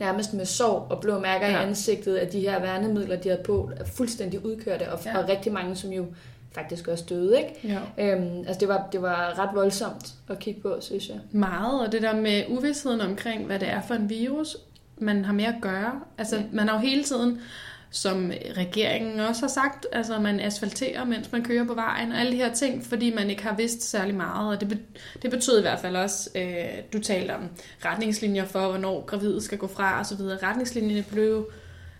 nærmest 0.00 0.34
med 0.34 0.44
sorg 0.44 0.86
og 0.90 1.00
blå 1.00 1.18
mærker 1.18 1.46
ja. 1.46 1.60
I 1.60 1.64
ansigtet 1.68 2.16
af 2.16 2.28
de 2.28 2.40
her 2.40 2.60
værnemidler, 2.60 3.16
de 3.16 3.28
havde 3.28 3.42
på, 3.42 3.70
er 3.76 3.84
fuldstændig 3.84 4.44
udkørte, 4.46 4.92
og, 4.92 4.98
ja. 5.04 5.18
og 5.18 5.28
rigtig 5.28 5.52
mange, 5.52 5.76
som 5.76 5.90
jo 5.90 6.06
faktisk 6.52 6.88
også 6.88 7.04
døde, 7.08 7.38
ikke? 7.38 7.78
ja. 7.98 8.12
Øhm, 8.12 8.38
altså 8.38 8.56
det 8.60 8.68
var, 8.68 8.88
det 8.92 9.02
var 9.02 9.38
ret 9.38 9.50
voldsomt 9.54 10.14
at 10.28 10.38
kigge 10.38 10.60
på, 10.60 10.76
synes 10.80 11.08
jeg. 11.08 11.16
Meget, 11.32 11.86
og 11.86 11.92
det 11.92 12.02
der 12.02 12.14
med 12.16 12.42
uvidsheden 12.48 13.00
omkring, 13.00 13.46
hvad 13.46 13.58
det 13.58 13.68
er 13.68 13.80
for 13.82 13.94
en 13.94 14.10
virus, 14.10 14.56
man 14.98 15.24
har 15.24 15.32
med 15.32 15.44
at 15.44 15.54
gøre. 15.62 15.92
Altså, 16.18 16.36
Ja. 16.36 16.42
man 16.52 16.68
har 16.68 16.74
jo 16.74 16.80
hele 16.80 17.04
tiden, 17.04 17.40
som 17.90 18.32
regeringen 18.56 19.20
også 19.20 19.40
har 19.40 19.48
sagt, 19.48 19.86
altså 19.92 20.18
man 20.18 20.40
asfalterer, 20.40 21.04
mens 21.04 21.32
man 21.32 21.44
kører 21.44 21.64
på 21.64 21.74
vejen, 21.74 22.12
og 22.12 22.18
alle 22.18 22.32
de 22.32 22.36
her 22.36 22.54
ting, 22.54 22.86
fordi 22.86 23.14
man 23.14 23.30
ikke 23.30 23.42
har 23.42 23.54
vidst 23.54 23.90
særlig 23.90 24.14
meget. 24.14 24.54
Og 24.54 24.60
det, 24.60 24.68
be- 24.68 25.00
det 25.22 25.30
betød 25.30 25.58
i 25.58 25.62
hvert 25.62 25.78
fald 25.80 25.96
også, 25.96 26.30
øh, 26.34 26.64
du 26.92 26.98
talte 26.98 27.34
om 27.34 27.48
retningslinjer 27.84 28.44
for, 28.44 28.68
hvornår 28.68 29.04
gravide 29.04 29.42
skal 29.42 29.58
gå 29.58 29.66
fra 29.66 30.00
osv. 30.00 30.20
Retningslinjerne 30.20 31.04
blev 31.12 31.50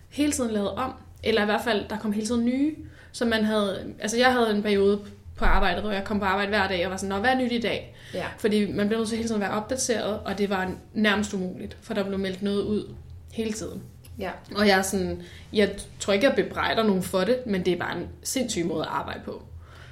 hele 0.09 0.31
tiden 0.31 0.51
lavet 0.51 0.71
om, 0.71 0.93
eller 1.23 1.41
i 1.41 1.45
hvert 1.45 1.61
fald, 1.63 1.85
der 1.89 1.97
kom 1.97 2.11
hele 2.11 2.27
tiden 2.27 2.45
nye, 2.45 2.75
så 3.11 3.25
man 3.25 3.43
havde, 3.43 3.93
altså 3.99 4.17
jeg 4.17 4.33
havde 4.33 4.55
en 4.55 4.63
periode 4.63 5.01
på 5.35 5.45
arbejdet, 5.45 5.83
hvor 5.83 5.91
jeg 5.91 6.03
kom 6.03 6.19
på 6.19 6.25
arbejde 6.25 6.49
hver 6.49 6.67
dag 6.67 6.85
og 6.85 6.91
var 6.91 6.97
sådan, 6.97 7.09
Nå, 7.09 7.17
hvad 7.17 7.29
er 7.29 7.37
nyt 7.37 7.51
i 7.51 7.59
dag? 7.59 7.95
Ja. 8.13 8.25
Fordi 8.37 8.71
man 8.71 8.87
blev 8.87 8.99
nødt 8.99 9.09
til 9.09 9.17
hele 9.17 9.29
tiden 9.29 9.41
at 9.41 9.49
være 9.49 9.57
opdateret, 9.57 10.19
og 10.25 10.37
det 10.37 10.49
var 10.49 10.71
nærmest 10.93 11.33
umuligt, 11.33 11.77
for 11.81 11.93
der 11.93 12.03
blev 12.03 12.19
meldt 12.19 12.41
noget 12.41 12.61
ud 12.63 12.95
hele 13.33 13.53
tiden. 13.53 13.83
Ja. 14.19 14.31
Og 14.55 14.67
jeg 14.67 14.77
er 14.77 14.81
sådan, 14.81 15.21
jeg 15.53 15.69
tror 15.99 16.13
ikke, 16.13 16.25
jeg 16.25 16.35
bebrejder 16.35 16.83
nogen 16.83 17.03
for 17.03 17.19
det, 17.19 17.37
men 17.45 17.65
det 17.65 17.73
er 17.73 17.77
bare 17.77 17.97
en 17.97 18.07
sindssyg 18.23 18.65
måde 18.65 18.81
at 18.81 18.89
arbejde 18.89 19.19
på. 19.25 19.41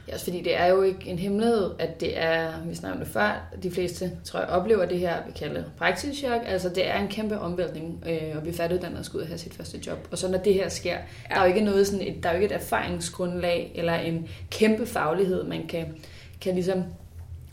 ja, 0.07 0.13
også 0.13 0.25
fordi 0.25 0.41
det 0.41 0.59
er 0.59 0.65
jo 0.65 0.81
ikke 0.81 1.09
en 1.09 1.19
hemmelighed, 1.19 1.71
at 1.79 2.01
det 2.01 2.19
er, 2.21 2.51
vi 2.65 2.75
snakkede 2.75 3.05
det 3.05 3.13
før, 3.13 3.49
de 3.63 3.71
fleste, 3.71 4.11
tror 4.23 4.39
jeg, 4.39 4.49
oplever 4.49 4.85
det 4.85 4.99
her, 4.99 5.15
vi 5.25 5.31
kalder 5.31 5.63
praksischok. 5.77 6.41
Altså 6.45 6.69
det 6.69 6.89
er 6.89 6.99
en 6.99 7.07
kæmpe 7.07 7.39
omvæltning, 7.39 8.03
øh, 8.09 8.37
og 8.37 8.45
vi 8.45 8.53
færdiguddannet 8.53 9.05
skal 9.05 9.17
ud 9.17 9.21
og 9.21 9.27
have 9.27 9.37
sit 9.37 9.53
første 9.53 9.79
job. 9.87 10.07
Og 10.11 10.17
så 10.17 10.31
når 10.31 10.37
det 10.37 10.53
her 10.53 10.69
sker, 10.69 10.93
ja. 10.93 10.97
der 11.29 11.35
er 11.35 11.41
jo 11.41 11.47
ikke 11.47 11.61
noget 11.61 11.87
sådan 11.87 12.07
et, 12.07 12.23
der 12.23 12.29
er 12.29 12.33
jo 12.33 12.41
ikke 12.41 12.55
et 12.55 12.61
erfaringsgrundlag, 12.61 13.71
eller 13.75 13.93
en 13.93 14.27
kæmpe 14.51 14.85
faglighed, 14.85 15.43
man 15.43 15.67
kan, 15.67 15.85
kan 16.41 16.53
ligesom 16.53 16.83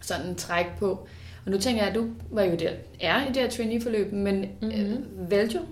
sådan 0.01 0.35
trække 0.35 0.71
på. 0.79 1.07
Og 1.45 1.51
nu 1.51 1.59
tænker 1.59 1.83
jeg, 1.83 1.89
at 1.89 1.95
du 1.95 2.07
var 2.31 2.43
jo 2.43 2.55
der, 2.55 2.71
er 3.01 3.27
i 3.27 3.29
det 3.29 3.37
her 3.37 3.51
trainee-forløb, 3.51 4.13
men 4.13 4.41
mm-hmm. 4.41 4.71
øh, 4.71 5.31
valgte 5.31 5.57
jo 5.57 5.63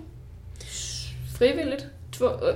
frivilligt. 1.43 1.87
Tvo, 2.11 2.25
øh, 2.25 2.55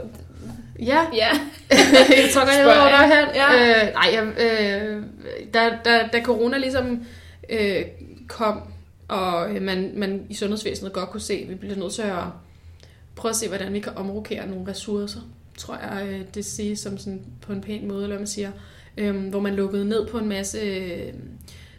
Ja, 0.79 1.05
ja. 1.13 1.29
jeg 2.21 2.29
tror 2.33 2.45
godt, 2.45 2.57
jeg 2.57 2.65
ved, 2.65 2.73
hvor 2.73 2.83
der 2.83 2.97
er 2.97 3.25
hen. 3.25 3.35
Ja. 3.35 3.85
Øh, 3.85 3.93
nej, 3.93 4.17
øh, 4.39 5.03
da, 5.53 5.77
da, 5.85 6.09
da 6.13 6.23
corona 6.23 6.57
ligesom 6.57 7.05
øh, 7.49 7.81
kom, 8.27 8.61
og 9.07 9.55
øh, 9.55 9.61
man, 9.61 9.91
man 9.95 10.25
i 10.29 10.33
sundhedsvæsenet 10.33 10.93
godt 10.93 11.09
kunne 11.09 11.21
se, 11.21 11.33
at 11.33 11.49
vi 11.49 11.55
bliver 11.55 11.75
nødt 11.75 11.93
til 11.93 12.01
at 12.01 12.23
prøve 13.15 13.29
at 13.29 13.35
se, 13.35 13.47
hvordan 13.47 13.73
vi 13.73 13.79
kan 13.79 13.93
omrokere 13.95 14.47
nogle 14.47 14.71
ressourcer, 14.71 15.19
tror 15.57 15.75
jeg, 15.75 16.07
øh, 16.07 16.21
det 16.33 16.45
siges 16.45 16.79
som 16.79 16.97
sådan 16.97 17.21
på 17.41 17.53
en 17.53 17.61
pæn 17.61 17.87
måde, 17.87 18.03
eller 18.03 18.17
man 18.17 18.27
siger, 18.27 18.51
øh, 18.97 19.27
hvor 19.27 19.39
man 19.39 19.55
lukkede 19.55 19.85
ned 19.85 20.07
på 20.07 20.17
en 20.17 20.29
masse 20.29 20.57
øh, 20.57 21.13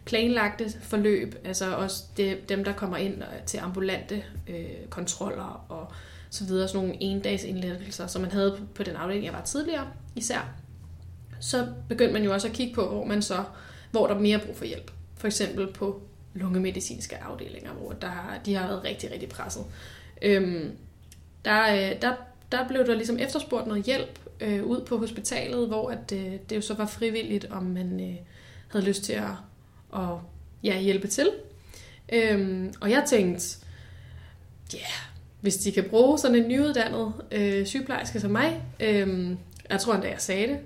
planlagte 0.04 0.64
forløb, 0.82 1.34
altså 1.44 1.74
også 1.74 2.04
det, 2.16 2.48
dem, 2.48 2.64
der 2.64 2.72
kommer 2.72 2.96
ind 2.96 3.14
øh, 3.14 3.44
til 3.46 3.58
ambulante 3.58 4.22
øh, 4.48 4.86
kontroller 4.90 5.64
og 5.68 5.92
så 6.30 6.44
videre, 6.44 6.68
sådan 6.68 6.80
nogle 6.86 7.02
endags 7.02 7.44
indlæggelser, 7.44 8.06
som 8.06 8.22
man 8.22 8.30
havde 8.30 8.60
på- 8.74 8.82
den 8.82 8.96
afdeling, 8.96 9.24
jeg 9.24 9.32
var 9.32 9.42
tidligere 9.42 9.86
især. 10.16 10.54
Så 11.40 11.66
begyndte 11.88 12.12
man 12.12 12.24
jo 12.24 12.32
også 12.32 12.48
at 12.48 12.54
kigge 12.54 12.74
på, 12.74 12.88
hvor 12.88 13.04
man 13.04 13.22
så, 13.22 13.44
hvor 13.90 14.06
der 14.06 14.14
er 14.14 14.18
mere 14.18 14.38
brug 14.38 14.56
for 14.56 14.64
hjælp. 14.64 14.90
For 15.16 15.26
eksempel 15.26 15.72
på 15.72 16.02
lungemedicinske 16.34 17.16
afdelinger, 17.16 17.72
hvor 17.72 17.92
der, 17.92 18.40
de 18.46 18.54
har 18.54 18.66
været 18.66 18.84
rigtig, 18.84 19.12
rigtig 19.12 19.28
presset. 19.28 19.64
Øhm, 20.22 20.70
der, 21.44 21.74
øh, 21.74 22.02
der, 22.02 22.14
der 22.52 22.68
blev 22.68 22.86
der 22.86 22.94
ligesom 22.94 23.18
efterspurgt 23.18 23.66
noget 23.66 23.84
hjælp 23.84 24.18
øh, 24.40 24.64
ud 24.64 24.80
på 24.80 24.98
hospitalet, 24.98 25.68
hvor 25.68 25.90
at, 25.90 26.12
øh, 26.12 26.32
det 26.50 26.56
jo 26.56 26.60
så 26.60 26.74
var 26.74 26.86
frivilligt, 26.86 27.44
om 27.50 27.62
man 27.62 28.00
øh, 28.00 28.16
havde 28.68 28.84
lyst 28.84 29.02
til 29.02 29.12
at, 29.12 29.30
at 29.94 30.08
ja, 30.62 30.80
hjælpe 30.80 31.08
til. 31.08 31.30
Øhm, 32.12 32.72
og 32.80 32.90
jeg 32.90 33.04
tænkte, 33.08 33.56
ja, 34.72 34.78
yeah, 34.78 35.07
hvis 35.40 35.56
de 35.56 35.72
kan 35.72 35.84
bruge 35.84 36.18
sådan 36.18 36.36
en 36.36 36.48
nyuddannet 36.48 37.12
øh, 37.32 37.66
sygeplejerske 37.66 38.20
som 38.20 38.30
mig, 38.30 38.62
øh, 38.80 39.30
jeg 39.70 39.80
tror 39.80 39.94
endda, 39.94 40.08
jeg 40.08 40.20
sagde 40.20 40.46
det, 40.46 40.58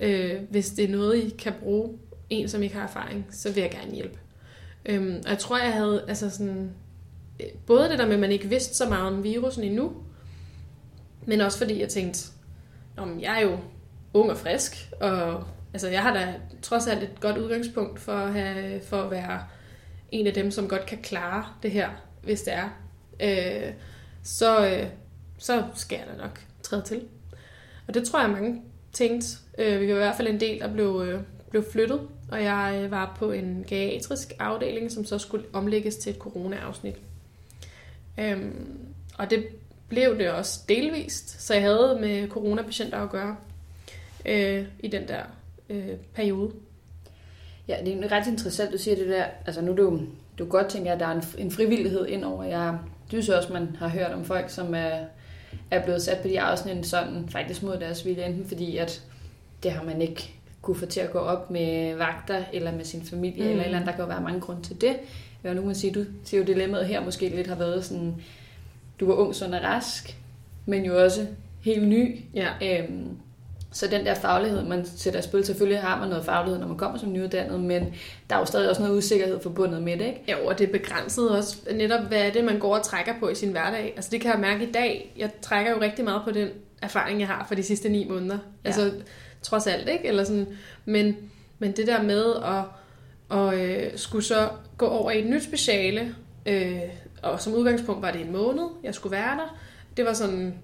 øh, 0.00 0.40
hvis 0.50 0.70
det 0.70 0.84
er 0.84 0.88
noget, 0.88 1.16
I 1.16 1.34
kan 1.38 1.52
bruge 1.60 1.98
en, 2.30 2.48
som 2.48 2.62
ikke 2.62 2.74
har 2.74 2.82
erfaring, 2.82 3.26
så 3.30 3.52
vil 3.52 3.60
jeg 3.60 3.70
gerne 3.70 3.94
hjælpe. 3.94 4.18
Øhm, 4.86 5.22
og 5.24 5.30
jeg 5.30 5.38
tror, 5.38 5.58
jeg 5.58 5.72
havde 5.72 6.04
altså 6.08 6.30
sådan, 6.30 6.70
øh, 7.40 7.46
både 7.66 7.88
det 7.88 7.98
der 7.98 8.06
med, 8.06 8.14
at 8.14 8.20
man 8.20 8.32
ikke 8.32 8.48
vidste 8.48 8.74
så 8.74 8.88
meget 8.88 9.06
om 9.06 9.24
virusen 9.24 9.64
endnu, 9.64 9.92
men 11.26 11.40
også 11.40 11.58
fordi 11.58 11.80
jeg 11.80 11.88
tænkte, 11.88 12.28
om 12.96 13.20
jeg 13.20 13.36
er 13.36 13.40
jo 13.40 13.58
ung 14.14 14.30
og 14.30 14.36
frisk, 14.36 14.88
og 15.00 15.44
altså, 15.72 15.88
jeg 15.88 16.02
har 16.02 16.14
da 16.14 16.34
trods 16.62 16.86
alt 16.86 17.02
et 17.02 17.20
godt 17.20 17.38
udgangspunkt 17.38 18.00
for 18.00 18.12
at, 18.12 18.32
have, 18.32 18.80
for 18.80 19.02
at 19.02 19.10
være 19.10 19.44
en 20.12 20.26
af 20.26 20.34
dem, 20.34 20.50
som 20.50 20.68
godt 20.68 20.86
kan 20.86 20.98
klare 21.02 21.44
det 21.62 21.70
her, 21.70 21.88
hvis 22.22 22.42
det 22.42 22.54
er. 22.54 22.68
Øh, 23.20 23.72
så, 24.26 24.66
øh, 24.66 24.86
så 25.38 25.64
skal 25.74 25.98
jeg 25.98 26.06
da 26.16 26.22
nok 26.22 26.40
træde 26.62 26.82
til. 26.82 27.02
Og 27.88 27.94
det 27.94 28.04
tror 28.04 28.20
jeg, 28.20 28.30
mange 28.30 28.62
tænkte. 28.92 29.28
Øh, 29.58 29.80
vi 29.80 29.88
var 29.88 29.94
i 29.94 29.98
hvert 29.98 30.16
fald 30.16 30.28
en 30.28 30.40
del, 30.40 30.60
der 30.60 30.72
blev, 30.72 31.02
øh, 31.06 31.20
blev 31.50 31.64
flyttet, 31.72 32.00
og 32.32 32.42
jeg 32.42 32.80
øh, 32.84 32.90
var 32.90 33.16
på 33.18 33.32
en 33.32 33.64
geriatrisk 33.68 34.32
afdeling, 34.38 34.92
som 34.92 35.04
så 35.04 35.18
skulle 35.18 35.44
omlægges 35.52 35.96
til 35.96 36.10
et 36.10 36.18
corona-afsnit. 36.18 36.96
Øhm, 38.18 38.78
og 39.18 39.30
det 39.30 39.46
blev 39.88 40.18
det 40.18 40.30
også 40.30 40.60
delvist, 40.68 41.42
så 41.42 41.54
jeg 41.54 41.62
havde 41.62 41.98
med 42.00 42.28
coronapatienter 42.28 42.98
at 42.98 43.10
gøre 43.10 43.36
øh, 44.26 44.64
i 44.80 44.88
den 44.88 45.08
der 45.08 45.22
øh, 45.70 45.96
periode. 46.14 46.52
Ja, 47.68 47.76
det 47.84 48.04
er 48.04 48.12
ret 48.12 48.26
interessant, 48.26 48.72
du 48.72 48.78
siger 48.78 48.96
det 48.96 49.08
der. 49.08 49.24
Altså 49.46 49.60
nu 49.60 49.72
er 49.72 49.76
det 49.76 49.82
jo, 49.82 50.00
du 50.38 50.44
godt 50.44 50.68
tænker, 50.68 50.92
at 50.92 51.00
der 51.00 51.06
er 51.06 51.14
en, 51.14 51.24
en 51.38 51.50
frivillighed 51.50 52.06
indover. 52.06 52.44
Jeg 52.44 52.78
synes 53.08 53.28
også, 53.28 53.52
man 53.52 53.76
har 53.78 53.88
hørt 53.88 54.12
om 54.12 54.24
folk, 54.24 54.50
som 54.50 54.74
er, 54.74 54.98
er 55.70 55.84
blevet 55.84 56.02
sat 56.02 56.18
på 56.18 56.28
de 56.28 56.40
afsnit 56.40 56.86
sådan 56.86 57.28
faktisk 57.28 57.62
mod 57.62 57.78
deres 57.78 58.06
vilje, 58.06 58.24
enten 58.24 58.48
fordi 58.48 58.76
at 58.76 59.02
det 59.62 59.72
har 59.72 59.84
man 59.84 60.02
ikke 60.02 60.32
kunne 60.62 60.76
få 60.76 60.86
til 60.86 61.00
at 61.00 61.12
gå 61.12 61.18
op 61.18 61.50
med 61.50 61.94
vagter 61.94 62.42
eller 62.52 62.72
med 62.72 62.84
sin 62.84 63.02
familie 63.02 63.44
mm. 63.44 63.50
eller 63.50 63.64
eller 63.64 63.76
andet. 63.76 63.86
Der 63.86 63.92
kan 63.92 64.04
jo 64.04 64.08
være 64.08 64.22
mange 64.22 64.40
grunde 64.40 64.62
til 64.62 64.80
det. 64.80 64.96
Og 65.44 65.54
nu 65.54 65.60
kan 65.60 65.66
man 65.66 65.74
sige, 65.74 65.92
du 65.92 66.04
siger 66.24 66.40
jo 66.40 66.46
dilemmaet 66.46 66.86
her 66.86 67.04
måske 67.04 67.28
lidt 67.28 67.46
har 67.46 67.54
været 67.54 67.84
sådan, 67.84 68.14
du 69.00 69.06
var 69.06 69.14
ung, 69.14 69.34
sund 69.34 69.54
og 69.54 69.62
rask, 69.62 70.16
men 70.66 70.84
jo 70.84 71.02
også 71.02 71.26
helt 71.60 71.88
ny. 71.88 72.20
Ja. 72.34 72.48
Øhm, 72.62 73.08
så 73.76 73.86
den 73.86 74.06
der 74.06 74.14
faglighed, 74.14 74.62
man 74.62 74.86
sætter 74.96 75.20
i 75.20 75.22
spil, 75.22 75.44
selvfølgelig 75.44 75.80
har 75.80 76.00
man 76.00 76.08
noget 76.08 76.24
faglighed, 76.24 76.60
når 76.60 76.68
man 76.68 76.76
kommer 76.76 76.98
som 76.98 77.12
nyuddannet, 77.12 77.60
men 77.60 77.94
der 78.30 78.36
er 78.36 78.40
jo 78.40 78.44
stadig 78.44 78.70
også 78.70 78.82
noget 78.82 78.98
usikkerhed 78.98 79.40
forbundet 79.42 79.82
med 79.82 79.98
det, 79.98 80.04
ikke? 80.06 80.32
Jo, 80.32 80.46
og 80.46 80.58
det 80.58 80.68
er 80.68 80.72
begrænset 80.72 81.30
også 81.30 81.56
netop, 81.74 82.00
hvad 82.00 82.26
er 82.26 82.30
det, 82.32 82.44
man 82.44 82.58
går 82.58 82.76
og 82.76 82.82
trækker 82.82 83.12
på 83.20 83.28
i 83.28 83.34
sin 83.34 83.50
hverdag. 83.50 83.92
Altså 83.96 84.10
det 84.10 84.20
kan 84.20 84.30
jeg 84.30 84.40
mærke 84.40 84.68
i 84.68 84.72
dag. 84.72 85.14
Jeg 85.16 85.30
trækker 85.42 85.72
jo 85.72 85.80
rigtig 85.80 86.04
meget 86.04 86.22
på 86.24 86.30
den 86.30 86.48
erfaring, 86.82 87.20
jeg 87.20 87.28
har 87.28 87.44
for 87.48 87.54
de 87.54 87.62
sidste 87.62 87.88
ni 87.88 88.08
måneder. 88.08 88.38
Ja. 88.64 88.68
Altså 88.68 88.92
trods 89.42 89.66
alt, 89.66 89.88
ikke? 89.88 90.06
Eller 90.06 90.24
sådan. 90.24 90.46
Men, 90.84 91.16
men 91.58 91.72
det 91.72 91.86
der 91.86 92.02
med 92.02 92.24
at, 92.44 92.62
og, 93.28 93.60
øh, 93.60 93.92
skulle 93.96 94.24
så 94.24 94.48
gå 94.78 94.86
over 94.86 95.10
i 95.10 95.18
et 95.18 95.26
nyt 95.26 95.44
speciale, 95.44 96.14
øh, 96.46 96.80
og 97.22 97.40
som 97.40 97.54
udgangspunkt 97.54 98.02
var 98.02 98.10
det 98.10 98.20
en 98.20 98.32
måned, 98.32 98.64
jeg 98.82 98.94
skulle 98.94 99.12
være 99.12 99.36
der. 99.36 99.58
Det 99.96 100.04
var 100.04 100.12
sådan, 100.12 100.54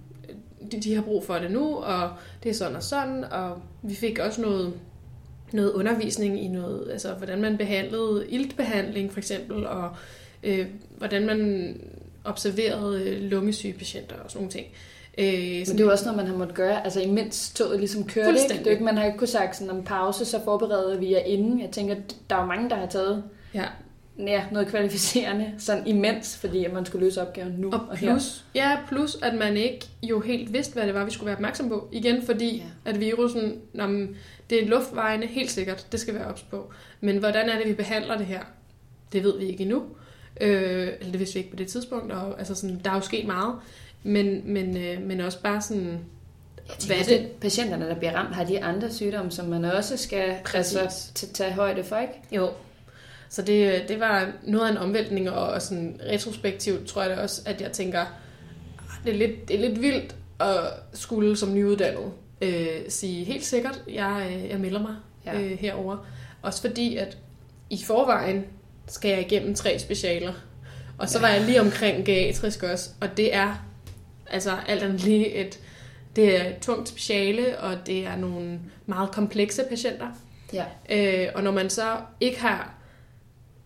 de, 0.73 0.81
de 0.81 0.95
har 0.95 1.02
brug 1.02 1.25
for 1.25 1.35
det 1.35 1.50
nu, 1.50 1.76
og 1.76 2.11
det 2.42 2.50
er 2.50 2.54
sådan 2.54 2.76
og 2.76 2.83
sådan, 2.83 3.25
og 3.25 3.62
vi 3.83 3.95
fik 3.95 4.19
også 4.19 4.40
noget, 4.40 4.73
noget 5.52 5.73
undervisning 5.73 6.45
i 6.45 6.49
noget, 6.49 6.90
altså 6.90 7.12
hvordan 7.12 7.40
man 7.40 7.59
behandlede 7.59 8.26
iltbehandling 8.28 9.12
for 9.12 9.21
eksempel, 9.21 9.66
og 9.66 9.90
øh, 10.42 10.66
hvordan 10.99 11.26
man 11.26 11.76
observerede 12.25 13.21
lungesyge 13.21 13.73
patienter 13.73 14.16
og 14.25 14.31
sådan 14.31 14.38
nogle 14.38 14.50
ting. 14.50 14.66
Øh, 15.19 15.54
Men 15.59 15.66
det 15.66 15.81
er 15.81 15.85
jo 15.85 15.90
også 15.90 16.04
noget, 16.04 16.16
man 16.16 16.26
har 16.26 16.37
måttet 16.37 16.57
gøre, 16.57 16.85
altså 16.85 17.00
imens 17.00 17.52
toget 17.54 17.78
ligesom 17.78 18.04
kørte, 18.07 18.31
ikke? 18.31 18.59
Det 18.59 18.66
er 18.66 18.71
ikke, 18.71 18.85
man 18.85 18.97
har 18.97 19.04
ikke 19.04 19.19
kunnet 19.19 19.31
sagt 19.31 19.57
sådan 19.57 19.71
om 19.71 19.85
pause, 19.85 20.25
så 20.25 20.45
forbereder 20.45 20.99
vi 20.99 21.12
jer 21.12 21.19
inden. 21.19 21.61
Jeg 21.61 21.71
tænker, 21.71 21.95
der 22.31 22.37
er 22.37 22.40
jo 22.40 22.47
mange, 22.47 22.71
der 22.71 22.76
har 22.76 22.87
taget 22.87 23.25
ja. 23.54 23.64
Ja, 24.19 24.45
noget 24.52 24.69
kvalificerende, 24.69 25.54
sådan 25.59 25.87
imens, 25.87 26.37
fordi 26.37 26.64
at 26.64 26.73
man 26.73 26.87
skulle 26.87 27.04
løse 27.07 27.23
opgaven 27.23 27.52
nu 27.52 27.73
og, 27.73 27.81
og 27.90 27.97
plus, 27.97 28.45
her. 28.54 28.71
Ja, 28.71 28.78
plus 28.88 29.19
at 29.23 29.35
man 29.35 29.57
ikke 29.57 29.87
jo 30.02 30.21
helt 30.21 30.52
vidste, 30.52 30.75
hvad 30.75 30.87
det 30.87 30.95
var, 30.95 31.04
vi 31.04 31.11
skulle 31.11 31.26
være 31.26 31.37
opmærksom 31.37 31.69
på. 31.69 31.88
Igen, 31.92 32.23
fordi 32.26 32.57
ja. 32.57 32.90
at 32.90 33.00
virusen, 33.00 33.61
når 33.73 34.07
det 34.50 34.62
er 34.62 34.66
luftvejene, 34.66 35.26
helt 35.26 35.50
sikkert, 35.50 35.87
det 35.92 36.00
skal 36.00 36.14
være 36.14 36.26
ops 36.26 36.42
på. 36.42 36.73
Men 37.00 37.16
hvordan 37.16 37.49
er 37.49 37.59
det, 37.59 37.69
vi 37.69 37.75
behandler 37.75 38.16
det 38.16 38.26
her? 38.26 38.40
Det 39.12 39.25
ved 39.25 39.38
vi 39.38 39.45
ikke 39.45 39.62
endnu. 39.62 39.85
Øh, 40.40 40.88
eller 41.00 41.11
det 41.11 41.19
vidste 41.19 41.35
vi 41.35 41.38
ikke 41.38 41.50
på 41.50 41.57
det 41.57 41.66
tidspunkt. 41.66 42.12
Og, 42.12 42.38
altså 42.38 42.54
sådan, 42.54 42.81
der 42.85 42.90
er 42.90 42.95
jo 42.95 43.00
sket 43.00 43.26
meget. 43.26 43.54
Men, 44.02 44.42
men, 44.52 44.76
øh, 44.76 45.02
men 45.02 45.21
også 45.21 45.42
bare 45.42 45.62
sådan... 45.62 45.99
Hvad 46.87 46.97
er 46.97 47.02
det? 47.02 47.28
Patienterne, 47.40 47.87
der 47.87 47.95
bliver 47.95 48.12
ramt, 48.12 48.35
har 48.35 48.45
de 48.45 48.64
andre 48.64 48.90
sygdomme, 48.90 49.31
som 49.31 49.47
man 49.47 49.64
også 49.64 49.97
skal 49.97 50.37
altså, 50.54 51.11
tage 51.35 51.52
højde 51.52 51.85
for, 51.85 51.97
ikke? 51.97 52.14
Jo, 52.33 52.50
så 53.33 53.43
det, 53.43 53.89
det 53.89 54.01
var 54.01 54.33
noget 54.43 54.67
af 54.67 54.71
en 54.71 54.77
omvæltning, 54.77 55.31
og 55.31 55.62
sådan 55.62 56.01
retrospektivt 56.11 56.87
tror 56.87 57.03
jeg 57.03 57.11
det 57.11 57.19
også, 57.19 57.43
at 57.47 57.61
jeg 57.61 57.73
tænker, 57.73 58.01
ah, 58.01 59.05
det 59.05 59.12
er 59.12 59.19
lidt, 59.19 59.49
det 59.49 59.57
er 59.57 59.69
lidt 59.69 59.83
vildt 59.83 60.17
at 60.41 60.59
skulle 60.93 61.37
som 61.37 61.55
nyuddannet 61.55 62.12
øh, 62.43 62.81
sige 62.89 63.25
helt 63.25 63.45
sikkert, 63.45 63.83
jeg, 63.89 64.31
øh, 64.31 64.49
jeg 64.49 64.61
melder 64.61 64.81
mig 64.81 64.95
ja. 65.27 65.41
øh, 65.41 65.59
herover. 65.59 65.97
Også 66.43 66.61
fordi, 66.61 66.97
at 66.97 67.19
i 67.71 67.83
forvejen 67.85 68.45
skal 68.87 69.11
jeg 69.11 69.21
igennem 69.21 69.55
tre 69.55 69.79
specialer. 69.79 70.33
Og 70.99 71.09
så 71.09 71.19
ja. 71.19 71.23
var 71.23 71.29
jeg 71.29 71.45
lige 71.45 71.61
omkring 71.61 72.05
geriatrisk 72.05 72.62
også, 72.62 72.91
og 73.01 73.17
det 73.17 73.35
er 73.35 73.65
altså 74.31 74.57
alt 74.67 74.83
andet 74.83 75.05
lige 75.05 75.35
et, 75.35 75.61
det 76.17 76.41
er 76.41 76.49
et 76.49 76.59
tungt 76.61 76.89
speciale, 76.89 77.59
og 77.59 77.87
det 77.87 78.07
er 78.07 78.17
nogle 78.17 78.61
meget 78.87 79.11
komplekse 79.11 79.62
patienter. 79.69 80.09
Ja. 80.53 80.65
Øh, 80.91 81.29
og 81.35 81.43
når 81.43 81.51
man 81.51 81.71
så 81.71 81.97
ikke 82.21 82.41
har 82.41 82.82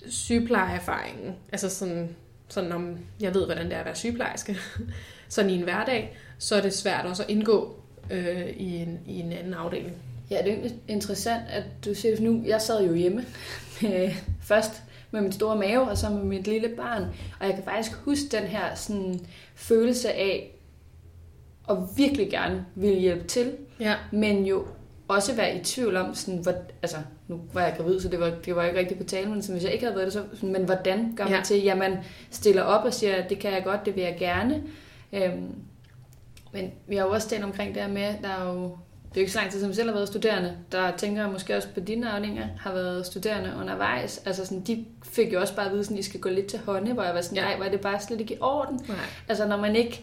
sygeplejeerfaringen, 0.09 1.35
altså 1.53 1.71
sådan, 1.71 2.17
sådan 2.49 2.73
om 2.73 2.99
jeg 3.21 3.35
ved, 3.35 3.45
hvordan 3.45 3.65
det 3.67 3.75
er 3.75 3.79
at 3.79 3.85
være 3.85 3.95
sygeplejerske, 3.95 4.57
sådan 5.29 5.51
i 5.51 5.55
en 5.55 5.63
hverdag, 5.63 6.17
så 6.39 6.57
er 6.57 6.61
det 6.61 6.73
svært 6.75 7.07
også 7.07 7.23
at 7.23 7.31
indgå 7.31 7.77
øh, 8.11 8.49
i, 8.49 8.77
en, 8.77 9.01
i 9.07 9.21
en 9.21 9.33
anden 9.33 9.55
afdeling. 9.55 9.93
Ja, 10.31 10.43
det 10.45 10.53
er 10.53 10.71
interessant, 10.89 11.43
at 11.49 11.65
du 11.85 11.95
siger 11.95 12.15
det, 12.15 12.25
nu 12.25 12.43
jeg 12.47 12.63
sad 12.63 12.87
jo 12.87 12.95
hjemme 12.95 13.25
først 14.43 14.83
med 15.11 15.21
min 15.21 15.33
store 15.33 15.57
mave, 15.57 15.91
og 15.91 15.99
så 15.99 16.11
med 16.11 16.25
mit 16.25 16.47
lille 16.47 16.69
barn, 16.69 17.03
og 17.41 17.47
jeg 17.47 17.55
kan 17.55 17.65
faktisk 17.65 17.97
huske 17.97 18.29
den 18.31 18.45
her 18.45 18.75
sådan, 18.75 19.21
følelse 19.55 20.13
af 20.13 20.53
at 21.71 21.77
virkelig 21.97 22.31
gerne 22.31 22.67
ville 22.75 22.99
hjælpe 22.99 23.27
til, 23.27 23.53
ja. 23.81 23.95
men 24.13 24.47
jo 24.47 24.67
også 25.09 25.35
være 25.35 25.57
i 25.57 25.65
tvivl 25.65 25.97
om, 25.97 26.15
sådan, 26.15 26.41
hvor, 26.41 26.55
altså, 26.83 26.97
nu 27.29 27.41
var 27.53 27.63
jeg 27.63 27.75
gravid, 27.77 28.01
så 28.01 28.09
det 28.09 28.21
var, 28.21 28.33
det 28.45 28.57
var 28.57 28.65
ikke 28.65 28.79
rigtigt 28.79 29.01
på 29.01 29.07
talen, 29.07 29.31
men 29.31 29.43
hvis 29.51 29.65
jeg 29.65 29.73
ikke 29.73 29.85
havde 29.85 29.97
været 29.97 30.07
det, 30.07 30.13
så, 30.13 30.25
sådan, 30.35 30.53
men 30.53 30.65
hvordan 30.65 31.13
gør 31.17 31.25
man 31.25 31.33
ja. 31.33 31.43
til, 31.45 31.69
at 31.69 31.79
man 31.79 31.99
stiller 32.31 32.63
op 32.63 32.85
og 32.85 32.95
siger, 32.95 33.29
det 33.29 33.39
kan 33.39 33.53
jeg 33.53 33.65
godt, 33.65 33.87
det 33.87 33.97
vil 33.97 34.03
jeg 34.03 34.17
gerne. 34.19 34.63
Øhm, 35.13 35.55
men 36.53 36.73
vi 36.89 36.97
har 36.97 37.05
jo 37.05 37.11
også 37.11 37.29
talt 37.29 37.45
omkring 37.45 37.75
det 37.75 37.83
her 37.83 37.89
med, 37.89 38.15
der 38.23 38.29
er 38.29 38.53
jo, 38.53 38.63
det 38.63 38.71
er 39.15 39.17
jo 39.17 39.21
ikke 39.21 39.33
så 39.33 39.39
lang 39.39 39.51
tid, 39.51 39.61
som 39.61 39.73
selv 39.73 39.89
har 39.89 39.95
været 39.95 40.09
studerende, 40.09 40.57
der 40.73 40.97
tænker 40.97 41.23
jeg 41.23 41.33
måske 41.33 41.57
også 41.57 41.69
på 41.75 41.81
dine 41.81 42.11
afdelinger, 42.11 42.47
har 42.59 42.73
været 42.73 43.07
studerende 43.07 43.53
undervejs. 43.61 44.23
Altså 44.27 44.47
sådan, 44.47 44.63
de 44.63 44.85
fik 45.03 45.33
jo 45.33 45.41
også 45.41 45.57
bare 45.57 45.67
at 45.67 45.73
vide, 45.73 45.81
at 45.81 45.99
I 45.99 46.03
skal 46.03 46.21
gå 46.21 46.29
lidt 46.29 46.47
til 46.47 46.59
hånde, 46.59 46.93
hvor 46.93 47.03
jeg 47.03 47.15
var 47.15 47.21
sådan, 47.21 47.43
nej, 47.43 47.67
er 47.67 47.71
det 47.71 47.81
bare 47.81 48.01
slet 48.01 48.21
ikke 48.21 48.35
i 48.35 48.39
orden. 48.41 48.81
Nej. 48.89 48.97
Altså 49.29 49.47
når 49.47 49.57
man 49.57 49.77
ikke 49.77 50.03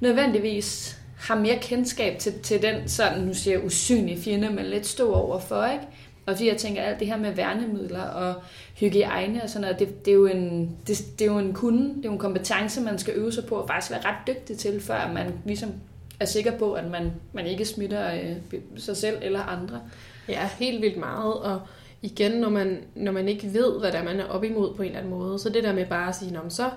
nødvendigvis 0.00 0.98
har 1.18 1.38
mere 1.38 1.58
kendskab 1.58 2.18
til, 2.18 2.40
til 2.42 2.62
den 2.62 2.88
sådan, 2.88 3.22
nu 3.22 3.34
siger 3.34 3.56
jeg 3.56 3.66
usynlige 3.66 4.22
fjende, 4.22 4.50
men 4.50 4.64
lidt 4.64 4.86
stå 4.86 5.12
overfor, 5.12 5.64
ikke? 5.64 5.84
Og 6.26 6.34
fordi 6.34 6.48
jeg 6.48 6.56
tænker, 6.56 6.82
alt 6.82 7.00
det 7.00 7.06
her 7.06 7.16
med 7.16 7.32
værnemidler 7.32 8.02
og 8.02 8.34
hygiejne 8.74 9.42
og 9.42 9.50
sådan 9.50 9.60
noget, 9.60 9.78
det, 9.78 10.04
det, 10.04 10.10
er, 10.10 10.14
jo 10.14 10.26
en, 10.26 10.76
det, 10.86 11.04
det 11.18 11.26
er 11.26 11.32
jo 11.32 11.38
en 11.38 11.54
kunde, 11.54 11.88
det 11.88 12.04
er 12.04 12.08
jo 12.08 12.12
en 12.12 12.18
kompetence, 12.18 12.80
man 12.80 12.98
skal 12.98 13.14
øve 13.16 13.32
sig 13.32 13.44
på 13.44 13.54
og 13.54 13.68
faktisk 13.68 13.90
være 13.90 14.04
ret 14.04 14.26
dygtig 14.26 14.58
til, 14.58 14.80
før 14.80 15.12
man 15.12 15.32
ligesom 15.44 15.72
er 16.20 16.24
sikker 16.24 16.58
på, 16.58 16.72
at 16.72 16.90
man, 16.90 17.12
man 17.32 17.46
ikke 17.46 17.64
smitter 17.64 18.14
øh, 18.14 18.60
sig 18.76 18.96
selv 18.96 19.16
eller 19.22 19.40
andre. 19.40 19.80
Ja, 20.28 20.48
helt 20.58 20.82
vildt 20.82 20.96
meget. 20.96 21.34
Og 21.34 21.60
igen, 22.02 22.32
når 22.32 22.48
man, 22.48 22.78
når 22.94 23.12
man 23.12 23.28
ikke 23.28 23.54
ved, 23.54 23.80
hvad 23.80 23.92
der 23.92 24.04
man 24.04 24.20
er 24.20 24.24
op 24.24 24.44
imod 24.44 24.74
på 24.74 24.82
en 24.82 24.88
eller 24.88 24.98
anden 24.98 25.12
måde, 25.12 25.38
så 25.38 25.48
det 25.48 25.64
der 25.64 25.72
med 25.72 25.86
bare 25.86 26.08
at 26.08 26.14
sige, 26.14 26.40
så, 26.48 26.70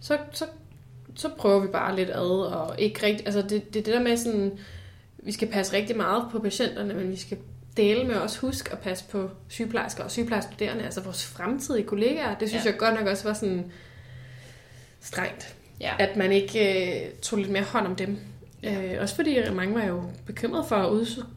så, 0.00 0.18
så 0.32 0.44
så 1.18 1.28
prøver 1.28 1.60
vi 1.60 1.66
bare 1.66 1.96
lidt 1.96 2.10
ad, 2.10 2.52
og 2.52 2.74
ikke 2.78 3.06
rigtig, 3.06 3.26
altså 3.26 3.42
det, 3.42 3.74
det, 3.74 3.86
det 3.86 3.94
der 3.94 4.02
med 4.02 4.16
sådan, 4.16 4.58
vi 5.18 5.32
skal 5.32 5.48
passe 5.48 5.76
rigtig 5.76 5.96
meget 5.96 6.24
på 6.32 6.38
patienterne, 6.38 6.94
men 6.94 7.10
vi 7.10 7.16
skal 7.16 7.38
dele 7.78 8.04
med 8.04 8.16
os 8.16 8.36
huske 8.36 8.72
at 8.72 8.78
passe 8.78 9.04
på 9.10 9.30
sygeplejersker 9.48 10.04
og 10.04 10.10
sygeplejerstuderende, 10.10 10.84
altså 10.84 11.00
vores 11.00 11.26
fremtidige 11.26 11.86
kollegaer. 11.86 12.34
Det 12.34 12.48
synes 12.48 12.64
ja. 12.64 12.70
jeg 12.70 12.78
godt 12.78 12.94
nok 12.94 13.06
også 13.06 13.24
var 13.24 13.34
sådan 13.34 13.72
strengt. 15.00 15.56
Ja. 15.80 15.92
At 15.98 16.16
man 16.16 16.32
ikke 16.32 16.86
øh, 17.04 17.10
tog 17.22 17.38
lidt 17.38 17.50
mere 17.50 17.62
hånd 17.62 17.86
om 17.86 17.96
dem. 17.96 18.18
Ja. 18.62 18.94
Øh, 18.94 19.02
også 19.02 19.14
fordi 19.14 19.50
mange 19.52 19.74
var 19.74 19.84
jo 19.84 20.02
bekymret 20.26 20.66
for 20.66 20.76
at 20.76 20.90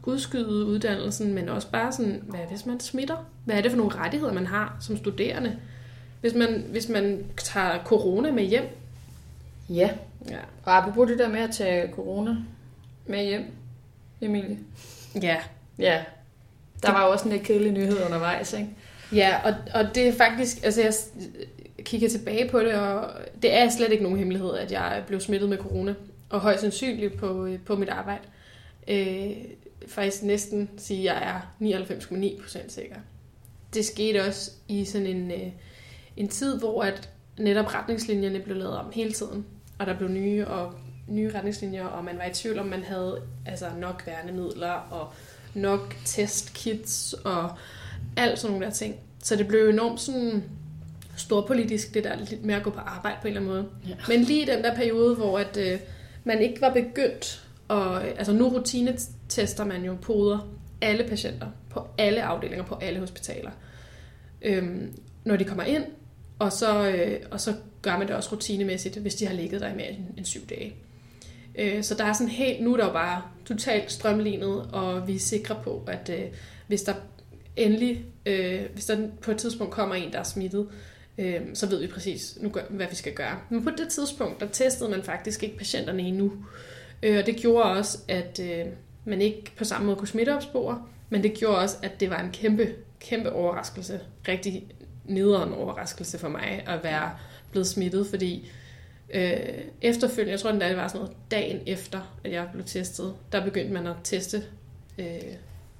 udskyde 0.06 0.64
uddannelsen, 0.66 1.34
men 1.34 1.48
også 1.48 1.70
bare 1.70 1.92
sådan, 1.92 2.22
hvad 2.28 2.40
hvis 2.50 2.66
man 2.66 2.80
smitter? 2.80 3.16
Hvad 3.44 3.56
er 3.56 3.60
det 3.60 3.70
for 3.70 3.78
nogle 3.78 3.96
rettigheder, 3.96 4.32
man 4.32 4.46
har 4.46 4.76
som 4.80 4.96
studerende? 4.96 5.56
Hvis 6.20 6.34
man, 6.34 6.64
hvis 6.68 6.88
man 6.88 7.24
tager 7.36 7.84
corona 7.84 8.30
med 8.30 8.44
hjem, 8.44 8.78
Ja. 9.68 9.90
ja. 10.28 10.38
Og 10.64 10.76
apropos 10.76 11.08
det 11.08 11.18
der 11.18 11.28
med 11.28 11.40
at 11.40 11.50
tage 11.50 11.92
corona 11.92 12.36
med 13.06 13.24
hjem, 13.24 13.44
Emilie. 14.20 14.58
Ja. 15.22 15.36
Ja. 15.78 16.04
Der 16.82 16.92
var 16.92 17.06
jo 17.06 17.12
også 17.12 17.24
en 17.24 17.32
lidt 17.32 17.42
kedelig 17.42 17.72
nyhed 17.72 18.04
undervejs, 18.04 18.52
ikke? 18.52 18.68
Ja, 19.14 19.36
og, 19.44 19.54
og 19.74 19.94
det 19.94 20.08
er 20.08 20.12
faktisk, 20.12 20.64
altså 20.64 20.80
jeg 20.82 20.94
kigger 21.84 22.08
tilbage 22.08 22.48
på 22.48 22.60
det, 22.60 22.74
og 22.74 23.10
det 23.42 23.54
er 23.54 23.68
slet 23.68 23.92
ikke 23.92 24.02
nogen 24.02 24.18
hemmelighed, 24.18 24.54
at 24.54 24.72
jeg 24.72 25.02
blev 25.06 25.20
smittet 25.20 25.48
med 25.48 25.58
corona, 25.58 25.94
og 26.30 26.40
højst 26.40 26.60
sandsynligt 26.60 27.16
på, 27.18 27.46
øh, 27.46 27.58
på 27.58 27.76
mit 27.76 27.88
arbejde. 27.88 28.22
Øh, 28.88 29.30
faktisk 29.88 30.22
næsten 30.22 30.70
sige, 30.76 31.10
at 31.10 31.22
jeg 31.22 31.28
er 31.28 31.40
99,9% 31.60 32.68
sikker. 32.68 32.96
Det 33.74 33.84
skete 33.84 34.26
også 34.26 34.50
i 34.68 34.84
sådan 34.84 35.06
en, 35.06 35.30
øh, 35.30 35.52
en 36.16 36.28
tid, 36.28 36.58
hvor 36.58 36.82
at 36.82 37.10
netop 37.38 37.74
retningslinjerne 37.74 38.40
blev 38.40 38.56
lavet 38.56 38.76
om 38.76 38.92
hele 38.94 39.12
tiden, 39.12 39.46
og 39.78 39.86
der 39.86 39.96
blev 39.96 40.08
nye 40.08 40.46
og 40.46 40.74
nye 41.06 41.32
retningslinjer, 41.34 41.86
og 41.86 42.04
man 42.04 42.18
var 42.18 42.24
i 42.24 42.32
tvivl 42.34 42.58
om, 42.58 42.66
man 42.66 42.82
havde 42.82 43.22
altså 43.46 43.66
nok 43.78 44.02
værnemidler 44.06 44.72
og 44.72 45.12
nok 45.54 45.96
testkits 46.04 47.12
og 47.12 47.50
alt 48.16 48.38
sådan 48.38 48.52
nogle 48.52 48.66
der 48.66 48.72
ting. 48.72 48.94
Så 49.22 49.36
det 49.36 49.48
blev 49.48 49.68
enormt 49.68 50.00
sådan 50.00 50.44
storpolitisk, 51.16 51.94
det 51.94 52.04
der 52.04 52.16
lidt 52.16 52.44
med 52.44 52.54
at 52.54 52.62
gå 52.62 52.70
på 52.70 52.80
arbejde 52.80 53.16
på 53.22 53.28
en 53.28 53.36
eller 53.36 53.40
anden 53.40 53.54
måde. 53.54 53.68
Ja. 53.88 53.94
Men 54.08 54.22
lige 54.22 54.42
i 54.42 54.46
den 54.46 54.64
der 54.64 54.74
periode, 54.74 55.14
hvor 55.14 55.38
at, 55.38 55.56
øh, 55.56 55.78
man 56.24 56.40
ikke 56.42 56.60
var 56.60 56.72
begyndt, 56.72 57.48
og 57.68 58.04
altså 58.04 58.32
nu 58.32 58.48
rutinetester 58.48 59.64
man 59.64 59.84
jo 59.84 59.96
poder 60.02 60.48
alle 60.80 61.04
patienter 61.08 61.46
på 61.70 61.86
alle 61.98 62.22
afdelinger, 62.22 62.64
på 62.64 62.74
alle 62.74 63.00
hospitaler, 63.00 63.50
øhm, 64.42 64.92
når 65.24 65.36
de 65.36 65.44
kommer 65.44 65.64
ind, 65.64 65.84
og 66.38 66.52
så, 66.52 66.88
øh, 66.88 67.20
og 67.30 67.40
så 67.40 67.54
gør 67.82 67.98
man 67.98 68.08
det 68.08 68.16
også 68.16 68.32
rutinemæssigt, 68.32 68.96
hvis 68.96 69.14
de 69.14 69.26
har 69.26 69.34
ligget 69.34 69.60
der 69.60 69.68
i 69.68 69.76
mere 69.76 69.90
end, 69.90 70.04
end 70.16 70.24
syv 70.24 70.46
dage. 70.46 70.74
Øh, 71.58 71.82
så 71.82 71.94
der 71.94 72.04
er 72.04 72.12
sådan 72.12 72.28
helt, 72.28 72.62
nu 72.62 72.72
er 72.72 72.76
der 72.76 72.86
jo 72.86 72.92
bare 72.92 73.22
totalt 73.44 73.92
strømlignet, 73.92 74.68
og 74.72 75.08
vi 75.08 75.14
er 75.14 75.18
sikre 75.18 75.56
på, 75.64 75.82
at 75.86 76.10
øh, 76.10 76.24
hvis 76.66 76.82
der 76.82 76.94
endelig, 77.56 78.04
øh, 78.26 78.60
hvis 78.72 78.84
der 78.84 79.08
på 79.22 79.30
et 79.30 79.36
tidspunkt 79.36 79.72
kommer 79.72 79.94
en, 79.94 80.12
der 80.12 80.18
er 80.18 80.22
smittet, 80.22 80.68
øh, 81.18 81.40
så 81.54 81.66
ved 81.66 81.80
vi 81.80 81.86
præcis, 81.86 82.38
nu 82.40 82.48
gør, 82.48 82.62
hvad 82.70 82.86
vi 82.90 82.94
skal 82.94 83.14
gøre. 83.14 83.38
Men 83.50 83.64
på 83.64 83.70
det 83.70 83.88
tidspunkt, 83.88 84.40
der 84.40 84.48
testede 84.48 84.90
man 84.90 85.02
faktisk 85.02 85.42
ikke 85.42 85.58
patienterne 85.58 86.02
endnu. 86.02 86.32
Øh, 87.02 87.18
og 87.18 87.26
det 87.26 87.36
gjorde 87.36 87.64
også, 87.64 87.98
at 88.08 88.40
øh, 88.42 88.66
man 89.04 89.20
ikke 89.20 89.52
på 89.56 89.64
samme 89.64 89.86
måde 89.86 89.96
kunne 89.96 90.08
smitteopspore, 90.08 90.82
men 91.10 91.22
det 91.22 91.34
gjorde 91.34 91.58
også, 91.58 91.76
at 91.82 92.00
det 92.00 92.10
var 92.10 92.20
en 92.20 92.30
kæmpe, 92.32 92.74
kæmpe 93.00 93.32
overraskelse. 93.32 94.00
Rigtig 94.28 94.66
nederen 95.04 95.52
overraskelse 95.52 96.18
for 96.18 96.28
mig 96.28 96.64
at 96.66 96.84
være 96.84 97.10
blevet 97.50 97.66
smittet, 97.66 98.06
fordi 98.06 98.50
øh, 99.12 99.36
efterfølgende, 99.82 100.32
jeg 100.32 100.40
tror, 100.40 100.52
det 100.52 100.76
var 100.76 100.88
sådan 100.88 101.00
noget 101.00 101.16
dagen 101.30 101.60
efter, 101.66 102.18
at 102.24 102.32
jeg 102.32 102.48
blev 102.52 102.64
testet, 102.64 103.14
der 103.32 103.44
begyndte 103.44 103.72
man 103.72 103.86
at 103.86 103.96
teste 104.04 104.42
øh, 104.98 105.06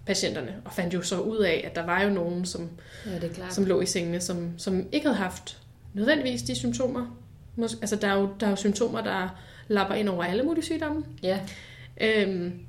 patienterne, 0.06 0.54
og 0.64 0.72
fandt 0.72 0.94
jo 0.94 1.02
så 1.02 1.20
ud 1.20 1.38
af, 1.38 1.64
at 1.70 1.76
der 1.76 1.86
var 1.86 2.02
jo 2.02 2.10
nogen, 2.10 2.44
som, 2.44 2.70
ja, 3.06 3.14
det 3.14 3.24
er 3.24 3.34
klart. 3.34 3.54
som 3.54 3.64
lå 3.64 3.80
i 3.80 3.86
sengene, 3.86 4.20
som, 4.20 4.58
som 4.58 4.88
ikke 4.92 5.06
havde 5.06 5.18
haft 5.18 5.58
nødvendigvis 5.94 6.42
de 6.42 6.54
symptomer. 6.54 7.18
Måske, 7.56 7.78
altså, 7.80 7.96
der 7.96 8.08
er, 8.08 8.20
jo, 8.20 8.28
der 8.40 8.46
er 8.46 8.50
jo 8.50 8.56
symptomer, 8.56 9.00
der 9.00 9.42
lapper 9.68 9.94
ind 9.94 10.08
over 10.08 10.24
alle 10.24 10.42
mulige 10.42 10.64
sygdomme. 10.64 11.04
Ja. 11.22 11.40
Øhm, 12.00 12.60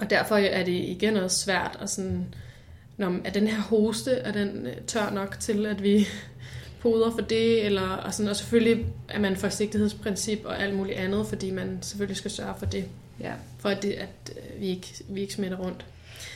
og 0.00 0.10
derfor 0.10 0.36
er 0.36 0.64
det 0.64 0.72
igen 0.72 1.16
også 1.16 1.38
svært 1.38 1.78
at 1.80 1.90
sådan, 1.90 2.34
når, 2.96 3.16
er 3.24 3.30
den 3.30 3.46
her 3.46 3.60
hoste, 3.60 4.10
er 4.10 4.32
den 4.32 4.66
øh, 4.66 4.76
tør 4.86 5.10
nok 5.10 5.36
til, 5.40 5.66
at 5.66 5.82
vi 5.82 6.08
poder 6.80 7.10
for 7.10 7.20
det, 7.20 7.66
eller, 7.66 7.88
og, 7.88 8.14
sådan, 8.14 8.30
og 8.30 8.36
selvfølgelig 8.36 8.86
er 9.08 9.18
man 9.20 9.36
forsigtighedsprincip 9.36 10.38
og 10.44 10.62
alt 10.62 10.74
muligt 10.74 10.98
andet, 10.98 11.26
fordi 11.26 11.50
man 11.50 11.78
selvfølgelig 11.82 12.16
skal 12.16 12.30
sørge 12.30 12.54
for 12.58 12.66
det, 12.66 12.84
Ja. 13.20 13.32
for 13.58 13.68
at, 13.68 13.82
det, 13.82 13.92
at 13.92 14.08
øh, 14.36 14.60
vi, 14.60 14.66
ikke, 14.68 14.94
vi 15.08 15.20
ikke 15.20 15.32
smitter 15.34 15.56
rundt. 15.56 15.84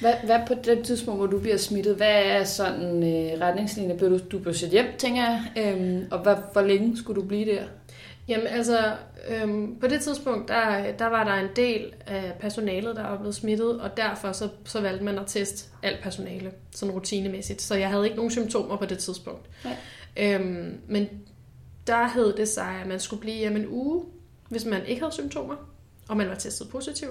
Hvad, 0.00 0.12
hvad 0.25 0.38
på 0.47 0.54
det 0.64 0.85
tidspunkt, 0.85 1.20
hvor 1.20 1.26
du 1.26 1.38
bliver 1.40 1.56
smittet, 1.56 1.97
hvad 1.97 2.23
er 2.25 2.45
sådan 2.45 3.02
øh, 3.02 3.41
retningslinjer? 3.41 3.97
Bliver 3.97 4.10
du, 4.10 4.19
du 4.32 4.38
bliver 4.38 4.54
sendt 4.54 4.73
hjem, 4.73 4.86
tænker 4.99 5.23
jeg, 5.23 5.43
øhm, 5.56 6.06
og 6.10 6.19
hvad, 6.19 6.34
hvor 6.52 6.62
længe 6.62 6.97
skulle 6.99 7.23
du 7.23 7.26
blive 7.28 7.45
der? 7.54 7.62
Jamen 8.28 8.47
altså, 8.47 8.78
øhm, 9.28 9.76
på 9.80 9.86
det 9.86 10.00
tidspunkt, 10.00 10.49
der, 10.49 10.93
der 10.99 11.06
var 11.06 11.25
der 11.25 11.34
en 11.34 11.49
del 11.56 11.93
af 12.06 12.32
personalet, 12.41 12.97
der 12.97 13.02
var 13.02 13.17
blevet 13.17 13.34
smittet, 13.34 13.80
og 13.80 13.97
derfor 13.97 14.32
så, 14.32 14.49
så 14.64 14.80
valgte 14.80 15.04
man 15.04 15.19
at 15.19 15.25
teste 15.26 15.69
alt 15.82 16.02
personale, 16.02 16.50
sådan 16.75 16.95
rutinemæssigt. 16.95 17.62
Så 17.62 17.75
jeg 17.75 17.88
havde 17.88 18.04
ikke 18.04 18.17
nogen 18.17 18.30
symptomer 18.30 18.76
på 18.76 18.86
det 18.86 18.99
tidspunkt. 18.99 19.47
Nej. 19.64 19.76
Øhm, 20.16 20.80
men 20.88 21.08
der 21.86 22.08
hed 22.08 22.32
det 22.36 22.49
sig, 22.49 22.80
at 22.80 22.86
man 22.86 23.00
skulle 23.00 23.20
blive 23.20 23.36
hjemme 23.36 23.58
en 23.58 23.66
uge, 23.68 24.04
hvis 24.49 24.64
man 24.64 24.86
ikke 24.86 25.00
havde 25.02 25.12
symptomer, 25.14 25.54
og 26.08 26.16
man 26.16 26.28
var 26.28 26.34
testet 26.34 26.68
positiv. 26.68 27.08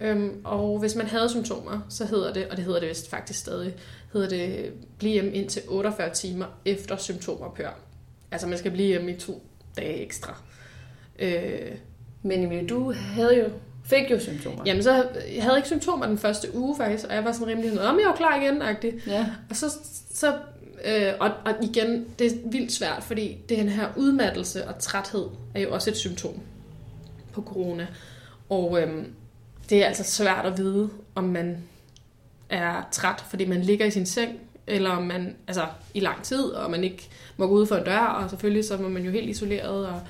Øhm, 0.00 0.40
og 0.44 0.78
hvis 0.78 0.94
man 0.94 1.06
havde 1.06 1.28
symptomer, 1.28 1.80
så 1.88 2.04
hedder 2.04 2.32
det, 2.32 2.48
og 2.48 2.56
det 2.56 2.64
hedder 2.64 2.80
det 2.80 2.88
vist 2.88 3.10
faktisk 3.10 3.38
stadig, 3.40 3.74
hedder 4.12 4.28
det 4.28 4.72
blive 4.98 5.12
hjemme 5.12 5.32
indtil 5.32 5.62
48 5.68 6.10
timer 6.14 6.46
efter 6.64 6.96
symptomophør. 6.96 7.70
Altså 8.30 8.46
man 8.48 8.58
skal 8.58 8.70
blive 8.70 8.88
hjemme 8.88 9.12
i 9.12 9.16
to 9.16 9.42
dage 9.76 9.96
ekstra. 10.04 10.42
Øh, 11.18 11.72
Men 12.22 12.44
Emilie, 12.44 12.66
du 12.66 12.92
havde 12.92 13.38
jo, 13.38 13.44
fik 13.84 14.10
jo 14.10 14.18
symptomer. 14.20 14.62
jamen 14.66 14.82
så 14.82 15.08
jeg 15.34 15.42
havde 15.42 15.56
ikke 15.56 15.68
symptomer 15.68 16.06
den 16.06 16.18
første 16.18 16.56
uge 16.56 16.76
faktisk, 16.76 17.04
og 17.08 17.14
jeg 17.14 17.24
var 17.24 17.32
sådan 17.32 17.46
rimelig 17.46 17.70
sådan, 17.70 17.86
om 17.86 17.98
jeg 17.98 18.06
var 18.06 18.16
klar 18.16 18.40
igen, 18.40 18.62
agtig. 18.62 18.92
Ja. 19.06 19.26
Og 19.50 19.56
så, 19.56 19.66
så 20.14 20.38
øh, 20.84 21.12
og, 21.20 21.30
og 21.44 21.54
igen, 21.62 22.06
det 22.18 22.26
er 22.26 22.36
vildt 22.44 22.72
svært, 22.72 23.02
fordi 23.02 23.38
den 23.48 23.68
her 23.68 23.88
udmattelse 23.96 24.68
og 24.68 24.78
træthed 24.78 25.26
er 25.54 25.60
jo 25.60 25.74
også 25.74 25.90
et 25.90 25.96
symptom 25.96 26.34
på 27.32 27.42
corona. 27.42 27.86
Og 28.48 28.82
øhm, 28.82 29.12
det 29.70 29.82
er 29.82 29.86
altså 29.86 30.04
svært 30.04 30.46
at 30.46 30.58
vide, 30.58 30.90
om 31.14 31.24
man 31.24 31.58
er 32.50 32.88
træt, 32.92 33.24
fordi 33.30 33.44
man 33.44 33.62
ligger 33.62 33.86
i 33.86 33.90
sin 33.90 34.06
seng, 34.06 34.38
eller 34.66 34.90
om 34.90 35.02
man, 35.02 35.36
altså 35.48 35.66
i 35.94 36.00
lang 36.00 36.22
tid, 36.22 36.44
og 36.44 36.70
man 36.70 36.84
ikke 36.84 37.08
må 37.36 37.46
gå 37.46 37.52
ud 37.52 37.66
for 37.66 37.76
en 37.76 37.84
dør, 37.84 37.98
og 37.98 38.30
selvfølgelig 38.30 38.64
så 38.64 38.76
var 38.76 38.88
man 38.88 39.04
jo 39.04 39.10
helt 39.10 39.30
isoleret, 39.30 39.86
og, 39.86 40.00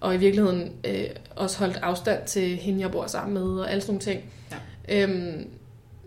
og 0.00 0.14
i 0.14 0.18
virkeligheden 0.18 0.72
øh, 0.84 1.06
også 1.36 1.58
holdt 1.58 1.76
afstand 1.76 2.26
til 2.26 2.56
hende, 2.56 2.80
jeg 2.80 2.90
bor 2.90 3.06
sammen 3.06 3.34
med, 3.34 3.60
og 3.60 3.70
alle 3.70 3.80
sådan 3.80 3.92
nogle 3.92 4.00
ting. 4.00 4.24
Ja. 4.88 5.02
Øhm, 5.02 5.48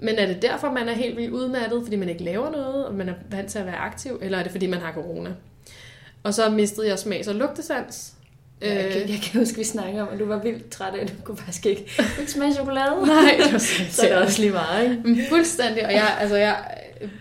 men 0.03 0.15
er 0.15 0.25
det 0.25 0.41
derfor, 0.41 0.71
man 0.71 0.89
er 0.89 0.93
helt 0.93 1.17
vildt 1.17 1.31
udmattet, 1.31 1.83
fordi 1.83 1.95
man 1.95 2.09
ikke 2.09 2.23
laver 2.23 2.51
noget, 2.51 2.85
og 2.85 2.93
man 2.95 3.09
er 3.09 3.13
vant 3.31 3.49
til 3.49 3.59
at 3.59 3.65
være 3.65 3.75
aktiv, 3.75 4.19
eller 4.21 4.37
er 4.37 4.43
det 4.43 4.51
fordi, 4.51 4.67
man 4.67 4.79
har 4.79 4.91
corona? 4.93 5.29
Og 6.23 6.33
så 6.33 6.49
mistede 6.49 6.87
jeg 6.87 6.99
smags- 6.99 7.27
og 7.27 7.35
lugtesans. 7.35 8.13
Jeg, 8.61 8.85
Øh, 8.85 8.91
kan, 8.91 9.09
jeg 9.09 9.19
kan 9.23 9.39
huske, 9.39 9.57
vi 9.57 9.63
snakkede 9.63 10.01
om, 10.01 10.07
at 10.13 10.19
du 10.19 10.25
var 10.25 10.37
vildt 10.43 10.69
træt 10.69 10.93
af, 10.93 11.01
at 11.01 11.07
du 11.09 11.13
kunne 11.23 11.37
faktisk 11.37 11.65
ikke, 11.65 11.91
smage 12.27 12.53
chokolade. 12.53 13.05
Nej, 13.07 13.35
det 13.43 13.53
var 13.53 13.59
Så 13.89 14.07
er 14.09 14.17
også 14.23 14.41
lige 14.41 14.51
meget, 14.51 14.83
ikke? 14.83 15.01
Mm, 15.05 15.17
Fuldstændig, 15.29 15.85
og 15.85 15.93
jeg, 15.93 16.17
altså 16.19 16.35
jeg, 16.35 16.55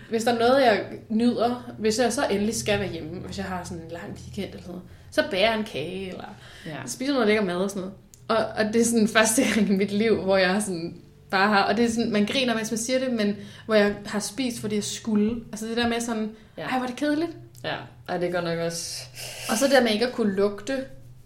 hvis 0.09 0.23
der 0.23 0.33
er 0.33 0.39
noget, 0.39 0.61
jeg 0.61 0.83
nyder, 1.09 1.73
hvis 1.77 1.99
jeg 1.99 2.13
så 2.13 2.21
endelig 2.31 2.55
skal 2.55 2.79
være 2.79 2.89
hjemme, 2.89 3.09
hvis 3.25 3.37
jeg 3.37 3.45
har 3.45 3.63
sådan 3.63 3.83
en 3.83 3.91
lang 3.91 4.03
weekend 4.25 4.47
eller 4.49 4.61
sådan 4.61 4.67
noget, 4.67 4.83
så 5.11 5.23
bærer 5.31 5.49
jeg 5.51 5.59
en 5.59 5.65
kage, 5.65 6.09
eller 6.09 6.25
Ja. 6.65 6.75
spiser 6.85 7.13
noget 7.13 7.27
lækker 7.27 7.43
mad 7.43 7.55
og 7.55 7.69
sådan 7.69 7.81
noget. 7.81 7.93
Og, 8.27 8.65
og 8.65 8.73
det 8.73 8.81
er 8.81 8.85
sådan 8.85 9.07
første 9.07 9.43
gang 9.55 9.69
i 9.69 9.71
mit 9.73 9.91
liv, 9.91 10.15
hvor 10.21 10.37
jeg 10.37 10.61
sådan 10.61 10.95
bare 11.33 11.47
har, 11.47 11.63
og 11.63 11.77
det 11.77 11.85
er 11.85 11.89
sådan, 11.89 12.11
man 12.11 12.25
griner, 12.25 12.55
mens 12.55 12.71
man 12.71 12.77
siger 12.77 12.99
det, 12.99 13.11
men 13.13 13.35
hvor 13.65 13.75
jeg 13.75 13.95
har 14.05 14.19
spist, 14.19 14.59
fordi 14.59 14.75
jeg 14.75 14.83
skulle. 14.83 15.35
Altså 15.51 15.65
det 15.67 15.77
der 15.77 15.87
med 15.87 15.99
sådan, 15.99 16.31
Ja. 16.57 16.63
ej, 16.63 16.77
hvor 16.77 16.83
er 16.83 16.87
det 16.87 16.95
kedeligt. 16.95 17.31
Ja, 17.63 17.75
Ej, 18.07 18.17
det 18.17 18.31
går 18.31 18.41
nok 18.41 18.59
også... 18.59 19.03
Og 19.49 19.57
så 19.57 19.65
det 19.65 19.73
der 19.73 19.81
med 19.81 19.91
ikke 19.91 20.07
at 20.07 20.13
kunne 20.13 20.35
lugte 20.35 20.85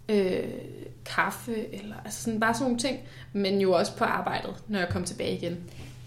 øh, 0.10 0.44
kaffe, 1.06 1.74
eller 1.76 1.96
altså 2.06 2.24
sådan 2.24 2.40
bare 2.40 2.54
sådan 2.54 2.64
nogle 2.66 2.80
ting, 2.80 3.00
men 3.34 3.62
jo 3.62 3.72
også 3.72 3.96
på 3.96 4.04
arbejdet, 4.04 4.54
når 4.68 4.80
jeg 4.80 4.90
kom 4.90 5.04
tilbage 5.04 5.36
igen. 5.38 5.58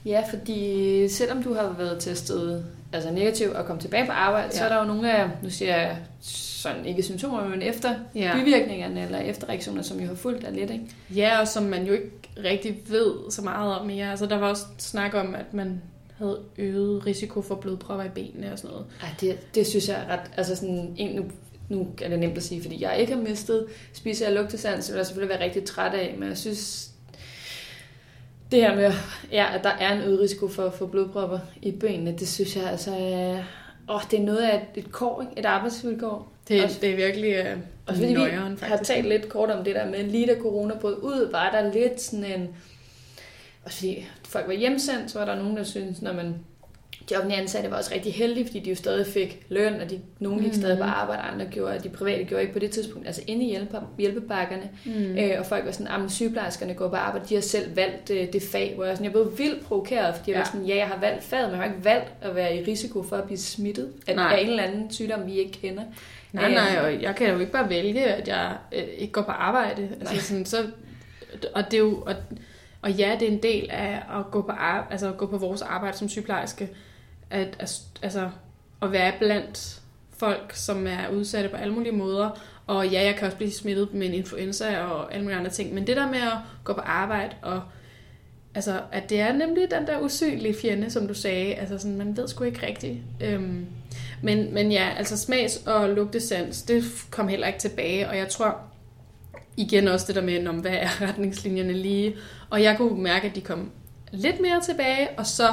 Ja, 0.05 0.23
fordi 0.31 1.09
selvom 1.09 1.43
du 1.43 1.55
har 1.55 1.75
været 1.79 2.01
testet 2.01 2.65
altså 2.93 3.11
negativ 3.11 3.49
og 3.55 3.67
kommet 3.67 3.83
tilbage 3.83 4.07
på 4.07 4.13
arbejde, 4.13 4.49
ja. 4.53 4.59
så 4.59 4.65
er 4.65 4.69
der 4.69 4.79
jo 4.81 4.85
nogle 4.85 5.13
af, 5.13 5.29
nu 5.43 5.51
siger 5.51 5.77
jeg 5.77 5.97
sådan 6.21 6.87
ikke 6.87 7.03
symptomer, 7.03 7.49
men 7.49 7.63
efter 7.63 7.95
Ja. 8.15 8.33
bivirkningerne 8.45 9.05
eller 9.05 9.19
efterreaktioner, 9.19 9.83
som 9.83 10.01
jo 10.01 10.07
har 10.07 10.15
fulgt 10.15 10.43
dig 10.43 10.53
lidt, 10.53 10.71
ikke? 10.71 10.85
Ja, 11.17 11.41
og 11.41 11.49
som 11.49 11.63
man 11.63 11.87
jo 11.87 11.93
ikke 11.93 12.11
rigtig 12.45 12.79
ved 12.89 13.15
så 13.31 13.43
meget 13.43 13.79
om 13.79 13.87
mere. 13.87 14.11
Altså, 14.11 14.27
der 14.27 14.39
var 14.39 14.49
også 14.49 14.65
snak 14.79 15.15
om, 15.15 15.35
at 15.35 15.55
man 15.55 15.83
havde 16.19 16.41
øget 16.59 17.07
risiko 17.07 17.43
for 17.43 17.55
blodpropper 17.55 18.05
i 18.05 18.09
benene 18.09 18.53
og 18.53 18.59
sådan 18.59 18.71
noget. 18.71 18.87
Ej, 19.03 19.09
det, 19.21 19.55
det 19.55 19.67
synes 19.67 19.89
jeg 19.89 19.97
er 20.09 20.13
ret, 20.13 20.31
altså 20.37 20.57
sådan, 20.57 20.95
en, 20.97 21.17
nu, 21.17 21.25
nu 21.69 21.89
er 22.03 22.09
det 22.09 22.19
nemt 22.19 22.37
at 22.37 22.43
sige, 22.43 22.63
fordi 22.63 22.83
jeg 22.83 22.99
ikke 22.99 23.15
har 23.15 23.21
mistet 23.21 23.67
spise- 23.93 24.27
og 24.27 24.33
lugtesans, 24.33 24.85
så 24.85 24.93
vil 24.93 24.97
jeg 24.99 25.07
selvfølgelig 25.07 25.39
være 25.39 25.45
rigtig 25.45 25.65
træt 25.65 25.95
af, 25.95 26.15
men 26.19 26.29
jeg 26.29 26.39
synes, 26.39 26.90
det 28.51 28.61
her 28.61 28.75
med, 28.77 28.93
ja, 29.33 29.47
at 29.55 29.65
der 29.65 29.71
er 29.71 29.93
en 29.93 30.03
øget 30.03 30.21
risiko 30.21 30.49
for 30.49 30.71
få 30.71 30.87
blodpropper 30.87 31.39
i 31.63 31.71
benene, 31.71 32.19
det 32.19 32.29
synes 32.29 32.57
jeg 32.57 32.65
altså 32.71 32.91
er, 32.91 33.43
åh, 33.95 34.01
det 34.11 34.19
er 34.21 34.25
noget 34.25 34.39
af 34.43 34.57
et, 34.75 34.85
et 34.85 34.93
kår, 34.93 35.21
ikke? 35.23 35.41
et 35.41 35.47
arbejdsvilkår. 35.47 36.33
Det, 36.49 36.65
Også- 36.65 36.79
det 36.81 36.91
er 36.91 36.97
virkelig 36.97 37.41
uh, 37.41 37.59
Og 37.87 37.95
fordi 37.95 38.07
vi 38.07 38.13
nøjeren, 38.15 38.59
har 38.63 38.69
faktisk. 38.69 38.89
talt 38.95 39.09
lidt 39.09 39.29
kort 39.29 39.51
om 39.51 39.65
det 39.65 39.75
der 39.75 39.91
med, 39.91 40.05
lige 40.05 40.27
da 40.27 40.35
corona 40.41 40.75
brød 40.81 40.97
ud, 41.03 41.31
var 41.33 41.51
der 41.51 41.73
lidt 41.73 42.01
sådan 42.01 42.25
en... 42.25 42.49
Også 43.65 43.79
fordi 43.79 44.07
folk 44.29 44.47
var 44.47 44.53
hjemsendt, 44.55 45.11
så 45.11 45.19
var 45.19 45.25
der 45.27 45.37
nogen, 45.37 45.57
der 45.57 45.63
syntes, 45.63 46.03
når 46.03 46.13
man... 46.13 46.35
De 47.11 47.15
offentlige 47.17 47.41
ansatte 47.41 47.71
var 47.71 47.77
også 47.77 47.95
rigtig 47.95 48.13
heldige, 48.15 48.47
fordi 48.47 48.59
de 48.61 48.71
jo 48.71 48.77
stadig 48.77 49.07
fik 49.07 49.47
løn, 49.49 49.81
og 49.81 49.91
de, 49.91 50.01
nogen 50.19 50.39
gik 50.41 50.53
Mhm. 50.53 50.61
stadig 50.61 50.79
på 50.79 50.85
arbejde, 50.85 51.23
andre 51.23 51.47
gjorde, 51.47 51.75
og 51.77 51.85
de 51.85 51.89
private 51.89 52.25
gjorde 52.25 52.43
ikke 52.43 52.53
på 52.53 52.59
det 52.59 52.71
tidspunkt, 52.71 53.07
altså 53.07 53.23
inde 53.27 53.45
i 53.47 53.49
hjælpe, 53.49 53.77
hjælpebakkerne. 53.99 54.71
Mm. 54.85 55.19
Øh, 55.19 55.31
og 55.39 55.47
folk 55.47 55.65
var 55.65 55.71
sådan, 55.73 56.05
at 56.05 56.11
sygeplejerskerne 56.11 56.75
går 56.75 56.89
på 56.89 56.97
arbejde, 56.97 57.25
de 57.29 57.35
har 57.35 57.43
selv 57.43 57.77
valgt 57.77 58.11
øh, 58.11 58.33
det 58.33 58.43
fag, 58.53 58.73
hvor 58.75 58.85
jeg, 58.85 58.97
sådan, 58.97 59.05
jeg 59.05 59.13
blev 59.13 59.39
vildt 59.39 59.65
provokeret, 59.65 60.15
fordi 60.17 60.31
jeg 60.31 60.35
Ja. 60.37 60.41
var 60.41 60.47
sådan, 60.47 60.67
ja, 60.67 60.77
jeg 60.77 60.87
har 60.87 60.99
valgt 61.01 61.25
faget, 61.25 61.49
men 61.51 61.61
jeg 61.61 61.67
har 61.69 61.73
ikke 61.75 61.85
valgt 61.85 62.13
at 62.23 62.35
være 62.35 62.57
i 62.57 62.65
risiko 62.65 63.03
for 63.03 63.17
at 63.17 63.25
blive 63.25 63.39
smittet 63.39 63.89
af, 64.07 64.17
Nej. 64.17 64.33
af 64.37 64.41
en 64.43 64.49
eller 64.49 64.63
anden 64.63 64.91
sygdom, 64.91 65.27
vi 65.27 65.39
ikke 65.39 65.53
kender. 65.53 65.83
Nej, 66.33 66.51
nej, 66.55 66.79
og 66.83 67.03
jeg 67.03 67.17
kan 67.17 67.31
jo 67.31 67.39
ikke 67.39 67.53
bare 67.53 67.69
vælge, 67.69 68.05
at 68.05 68.29
jeg 68.29 68.57
øh, 68.73 68.83
ikke 68.99 69.13
går 69.13 69.23
på 69.23 69.31
arbejde. 69.33 69.83
Altså, 70.01 70.15
Nej. 70.15 70.23
sådan, 70.23 70.45
så, 70.47 70.57
og 71.55 71.65
det 71.65 71.75
er 71.75 71.79
jo, 71.79 72.03
og, 72.07 72.15
og 72.83 72.91
ja, 72.93 73.17
det 73.21 73.29
er 73.29 73.33
en 73.33 73.43
del 73.43 73.69
af 73.71 73.95
at 74.19 74.31
gå 74.31 74.43
på, 74.43 74.53
ar- 74.53 74.89
altså 74.91 75.09
at 75.09 75.17
gå 75.17 75.27
på 75.27 75.37
vores 75.39 75.63
arbejde 75.63 75.97
som 75.97 76.09
sygeplejerske, 76.09 76.69
at, 77.31 77.57
at, 77.59 77.81
altså, 78.03 78.31
at 78.83 78.93
være 78.93 79.13
blandt 79.19 79.81
folk, 80.19 80.53
som 80.55 80.87
er 80.87 81.09
udsatte 81.09 81.49
på 81.49 81.57
alle 81.57 81.75
mulige 81.75 81.93
måder. 81.93 82.31
Og 82.67 82.89
ja, 82.89 83.05
jeg 83.05 83.17
kan 83.17 83.27
også 83.27 83.37
blive 83.37 83.53
smittet 83.53 83.95
med 83.95 84.07
en 84.07 84.15
influenza 84.15 84.83
og 84.83 85.15
alle 85.15 85.23
mulige 85.23 85.39
andre 85.39 85.51
ting. 85.51 85.75
Men 85.75 85.87
det 85.87 85.97
der 85.97 86.11
med 86.11 86.21
at 86.21 86.39
gå 86.65 86.73
på 86.73 86.81
arbejde 86.81 87.35
og 87.43 87.63
Altså, 88.55 88.81
at 88.93 89.11
det 89.11 89.21
er 89.21 89.33
nemlig 89.33 89.71
den 89.71 89.87
der 89.87 90.01
usynlige 90.01 90.55
fjende, 90.63 90.91
som 90.91 91.09
du 91.09 91.15
sagde. 91.15 91.55
Altså, 91.55 91.79
sådan, 91.79 91.97
man 91.97 92.17
ved 92.17 92.29
sgu 92.29 92.45
ikke 92.45 92.67
rigtigt. 92.67 92.99
Øhm, 93.21 93.67
men, 94.23 94.55
men 94.55 94.73
ja, 94.73 94.89
altså 94.97 95.17
smags- 95.17 95.67
og 95.67 95.89
lugtesans, 95.89 96.63
det 96.63 96.85
kom 97.11 97.29
heller 97.29 97.47
ikke 97.47 97.59
tilbage. 97.59 98.09
Og 98.09 98.17
jeg 98.17 98.29
tror 98.29 98.61
igen 99.57 99.89
også 99.89 100.07
det 100.07 100.15
der 100.15 100.23
med, 100.23 100.47
om 100.47 100.57
hvad 100.57 100.73
er 100.73 101.03
retningslinjerne 101.09 101.73
lige. 101.73 102.17
Og 102.51 102.63
jeg 102.63 102.77
kunne 102.77 103.03
mærke, 103.03 103.29
at 103.29 103.35
de 103.35 103.41
kom 103.41 103.71
lidt 104.13 104.41
mere 104.41 104.61
tilbage, 104.61 105.09
og 105.17 105.27
så 105.27 105.49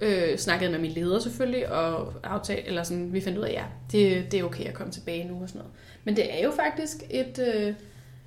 øh, 0.00 0.38
snakkede 0.38 0.70
med 0.70 0.78
min 0.78 0.90
leder 0.90 1.18
selvfølgelig, 1.18 1.72
og 1.72 2.14
aftale, 2.22 2.66
eller 2.66 2.82
sådan, 2.82 3.12
vi 3.12 3.20
fandt 3.20 3.38
ud 3.38 3.44
af, 3.44 3.52
ja, 3.52 3.64
det, 3.92 4.32
det 4.32 4.40
er 4.40 4.44
okay 4.44 4.64
at 4.64 4.74
komme 4.74 4.92
tilbage 4.92 5.24
nu 5.24 5.42
og 5.42 5.48
sådan 5.48 5.58
noget. 5.58 5.74
Men 6.04 6.16
det 6.16 6.38
er 6.38 6.44
jo 6.44 6.50
faktisk 6.50 6.96
et, 7.10 7.38
øh, 7.54 7.74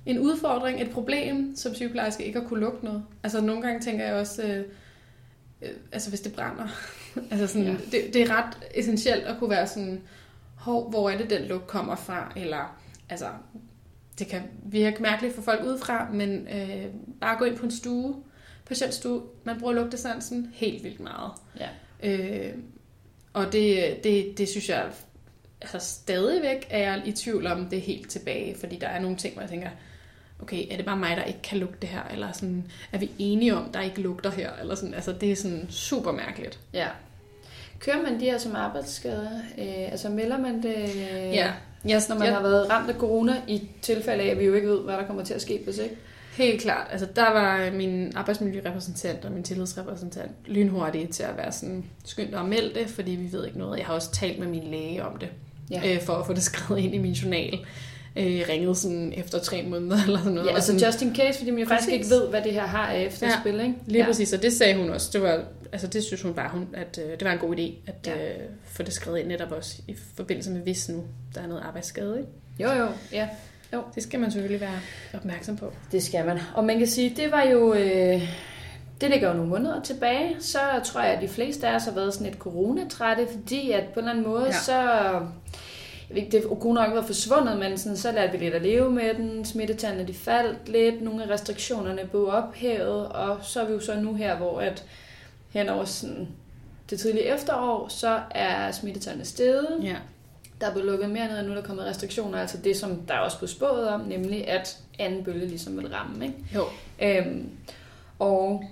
en 0.06 0.18
udfordring, 0.18 0.82
et 0.82 0.90
problem, 0.90 1.56
som 1.56 1.74
sygeplejerske 1.74 2.24
ikke 2.24 2.38
at 2.38 2.46
kunne 2.46 2.60
lugte 2.60 2.84
noget. 2.84 3.04
Altså 3.22 3.40
nogle 3.40 3.62
gange 3.62 3.80
tænker 3.80 4.04
jeg 4.04 4.14
også, 4.14 4.42
øh, 4.42 4.64
øh, 5.62 5.76
altså 5.92 6.08
hvis 6.08 6.20
det 6.20 6.32
brænder, 6.32 6.66
altså 7.30 7.46
sådan, 7.46 7.66
ja. 7.66 7.72
det, 7.72 8.14
det 8.14 8.22
er 8.22 8.36
ret 8.36 8.58
essentielt 8.74 9.24
at 9.24 9.38
kunne 9.38 9.50
være 9.50 9.66
sådan, 9.66 10.02
hov, 10.54 10.90
hvor 10.90 11.10
er 11.10 11.18
det 11.18 11.30
den 11.30 11.42
lugt 11.42 11.66
kommer 11.66 11.96
fra, 11.96 12.32
eller 12.36 12.78
altså, 13.08 13.26
det 14.18 14.26
kan 14.26 14.42
virke 14.62 15.02
mærkeligt 15.02 15.34
for 15.34 15.42
folk 15.42 15.64
udefra, 15.64 16.08
men 16.12 16.48
øh, 16.48 16.86
bare 17.20 17.38
gå 17.38 17.44
ind 17.44 17.56
på 17.56 17.64
en 17.64 17.70
stue, 17.70 18.22
patientstue, 18.66 19.22
man 19.44 19.58
bruger 19.58 19.72
lugtesansen 19.72 20.50
helt 20.54 20.84
vildt 20.84 21.00
meget. 21.00 21.30
Ja. 21.60 21.68
Øh, 22.02 22.54
og 23.32 23.52
det, 23.52 23.96
det, 24.04 24.38
det 24.38 24.48
synes 24.48 24.68
jeg, 24.68 24.84
altså 25.60 25.78
stadigvæk 25.78 26.66
er 26.70 26.78
jeg 26.78 27.02
i 27.06 27.12
tvivl 27.12 27.46
om 27.46 27.66
det 27.66 27.76
er 27.78 27.82
helt 27.82 28.10
tilbage, 28.10 28.56
fordi 28.60 28.76
der 28.76 28.86
er 28.86 29.00
nogle 29.00 29.16
ting, 29.16 29.34
hvor 29.34 29.42
jeg 29.42 29.50
tænker, 29.50 29.68
okay, 30.42 30.66
er 30.70 30.76
det 30.76 30.84
bare 30.84 30.96
mig, 30.96 31.16
der 31.16 31.24
ikke 31.24 31.42
kan 31.42 31.58
lugte 31.58 31.78
det 31.80 31.88
her, 31.88 32.02
eller 32.12 32.32
sådan, 32.32 32.64
er 32.92 32.98
vi 32.98 33.10
enige 33.18 33.56
om, 33.56 33.72
der 33.72 33.80
ikke 33.80 34.00
lugter 34.00 34.30
her, 34.30 34.50
eller 34.60 34.74
sådan, 34.74 34.94
altså 34.94 35.12
det 35.12 35.32
er 35.32 35.36
sådan 35.36 35.66
super 35.70 36.12
mærkeligt. 36.12 36.60
Ja. 36.72 36.88
Kører 37.78 38.02
man 38.02 38.20
de 38.20 38.24
her 38.24 38.38
som 38.38 38.56
arbejdsskader? 38.56 39.30
Øh, 39.58 39.92
altså 39.92 40.08
melder 40.08 40.38
man 40.38 40.62
det, 40.62 40.96
Ja, 41.32 41.52
yes, 41.90 42.08
når 42.08 42.18
man 42.18 42.32
har 42.32 42.42
været 42.42 42.70
ramt 42.70 42.90
af 42.90 42.94
corona, 42.94 43.42
i 43.48 43.68
tilfælde 43.82 44.24
af, 44.24 44.28
at 44.28 44.38
vi 44.38 44.44
jo 44.44 44.54
ikke 44.54 44.68
ved, 44.68 44.80
hvad 44.80 44.94
der 44.94 45.06
kommer 45.06 45.24
til 45.24 45.34
at 45.34 45.42
ske, 45.42 45.60
hvis 45.64 45.78
ikke? 45.78 45.96
Helt 46.34 46.60
klart. 46.62 46.86
Altså, 46.90 47.06
der 47.16 47.32
var 47.32 47.70
min 47.70 48.12
arbejdsmiljørepræsentant 48.14 49.24
og 49.24 49.32
min 49.32 49.42
tillidsrepræsentant 49.42 50.30
lynhurtige 50.46 51.06
til 51.06 51.22
at 51.22 51.36
være 51.36 51.52
sådan 51.52 51.84
skyndt 52.04 52.34
og 52.34 52.44
melde 52.48 52.74
det, 52.80 52.88
fordi 52.88 53.10
vi 53.10 53.32
ved 53.32 53.46
ikke 53.46 53.58
noget. 53.58 53.78
Jeg 53.78 53.86
har 53.86 53.94
også 53.94 54.10
talt 54.12 54.38
med 54.38 54.46
min 54.48 54.64
læge 54.70 55.04
om 55.04 55.18
det, 55.18 55.28
Ja. 55.70 55.94
øh, 55.94 56.02
for 56.02 56.12
at 56.12 56.26
få 56.26 56.32
det 56.32 56.42
skrevet 56.52 56.80
ind 56.80 56.94
i 56.94 56.98
min 56.98 57.12
journal. 57.12 57.58
Øh, 58.16 58.42
ringede 58.48 58.74
sådan 58.74 59.12
efter 59.16 59.38
tre 59.38 59.62
måneder 59.62 60.02
eller 60.04 60.18
sådan 60.18 60.32
noget. 60.32 60.48
Ja, 60.48 60.54
altså 60.54 60.66
sådan, 60.66 60.80
just 60.86 61.02
in 61.02 61.16
case, 61.16 61.38
fordi 61.38 61.50
man 61.50 61.60
jo 61.60 61.66
faktisk 61.66 61.92
ikke 61.92 62.10
ved, 62.10 62.28
hvad 62.28 62.42
det 62.42 62.52
her 62.52 62.66
har 62.66 62.86
af 62.86 63.02
efterspil, 63.02 63.52
ikke? 63.60 63.74
Lige 63.86 63.98
ja. 63.98 63.98
ja. 63.98 64.06
præcis, 64.06 64.32
og 64.32 64.42
det 64.42 64.52
sagde 64.52 64.76
hun 64.76 64.90
også. 64.90 65.10
Det, 65.12 65.22
var, 65.22 65.44
altså, 65.72 65.86
det 65.86 66.04
synes 66.04 66.22
hun 66.22 66.34
bare, 66.34 66.50
hun, 66.50 66.66
at 66.72 67.00
øh, 67.04 67.10
det 67.10 67.24
var 67.24 67.32
en 67.32 67.38
god 67.38 67.56
idé 67.56 67.72
at 67.86 67.94
Ja. 68.06 68.18
ja. 68.18 68.28
øh, 68.34 68.40
få 68.64 68.82
det 68.82 68.92
skrevet 68.94 69.18
ind 69.18 69.28
netop 69.28 69.52
også 69.52 69.82
i 69.88 69.96
forbindelse 70.16 70.50
med, 70.50 70.60
hvis 70.60 70.88
nu 70.88 71.04
der 71.34 71.40
er 71.40 71.46
noget 71.46 71.62
arbejdsskade. 71.62 72.18
Ikke? 72.18 72.30
Jo, 72.60 72.78
jo, 72.82 72.88
ja. 73.12 73.28
Det 73.94 74.02
skal 74.02 74.20
man 74.20 74.30
selvfølgelig 74.30 74.60
være 74.60 74.80
opmærksom 75.14 75.56
på. 75.56 75.72
Det 75.92 76.02
skal 76.02 76.26
man. 76.26 76.38
Og 76.54 76.64
man 76.64 76.78
kan 76.78 76.86
sige, 76.86 77.12
det 77.16 77.32
var 77.32 77.42
jo... 77.42 77.74
Øh, 77.74 78.22
det 79.00 79.10
ligger 79.10 79.28
jo 79.28 79.34
nogle 79.34 79.50
måneder 79.50 79.82
tilbage. 79.82 80.36
Så 80.40 80.58
tror 80.84 81.00
jeg, 81.00 81.14
at 81.14 81.22
de 81.22 81.28
fleste 81.28 81.68
af 81.68 81.74
os 81.74 81.84
har 81.84 81.92
været 81.92 82.14
sådan 82.14 82.26
lidt 82.26 82.38
coronatrætte, 82.38 83.26
fordi 83.32 83.70
at 83.70 83.84
på 83.84 84.00
en 84.00 84.04
eller 84.08 84.10
anden 84.10 84.24
måde, 84.24 84.46
ja. 84.46 84.52
Så... 84.52 85.20
Det 86.08 86.44
har 86.76 86.84
ikke 86.84 86.94
været 86.94 87.06
forsvundet, 87.06 87.58
men 87.58 87.78
sådan, 87.78 87.96
så 87.96 88.12
lærte 88.12 88.38
vi 88.38 88.44
lidt 88.44 88.54
at 88.54 88.62
leve 88.62 88.90
med 88.90 89.14
den. 89.14 89.44
Smittetallene 89.44 90.06
de 90.08 90.14
faldt 90.14 90.68
lidt. 90.68 91.02
Nogle 91.02 91.24
af 91.24 91.30
restriktionerne 91.30 92.00
blev 92.10 92.28
ophævet. 92.28 93.08
Og 93.08 93.38
så 93.42 93.60
er 93.60 93.66
vi 93.66 93.72
jo 93.72 93.80
så 93.80 94.00
nu 94.00 94.14
her, 94.14 94.36
hvor 94.36 94.60
at 94.60 94.84
hen 95.50 95.68
over 95.68 95.84
sådan 95.84 96.28
det 96.90 97.00
tidlige 97.00 97.34
efterår, 97.34 97.88
så 97.88 98.20
er 98.30 98.70
smittetallene 98.70 99.24
steget. 99.24 99.68
Ja. 99.82 99.96
Der 100.60 100.66
er 100.66 100.72
blevet 100.72 100.90
lukket 100.90 101.10
mere 101.10 101.28
ned, 101.28 101.38
og 101.38 101.44
nu 101.44 101.50
er 101.50 101.54
der 101.54 101.62
kommet 101.62 101.84
restriktioner, 101.84 102.38
altså 102.38 102.58
det, 102.64 102.76
som 102.76 102.96
der 102.96 103.18
også 103.18 103.38
blev 103.38 103.48
spået 103.48 103.88
om, 103.88 104.00
nemlig 104.00 104.48
at 104.48 104.78
anden 104.98 105.24
bølge 105.24 105.46
ligesom 105.46 105.76
vil 105.76 105.88
ramme. 105.88 106.24
Ikke? 106.24 106.38
Jo. 106.54 106.64
Øhm, 107.02 107.50
og 108.18 108.64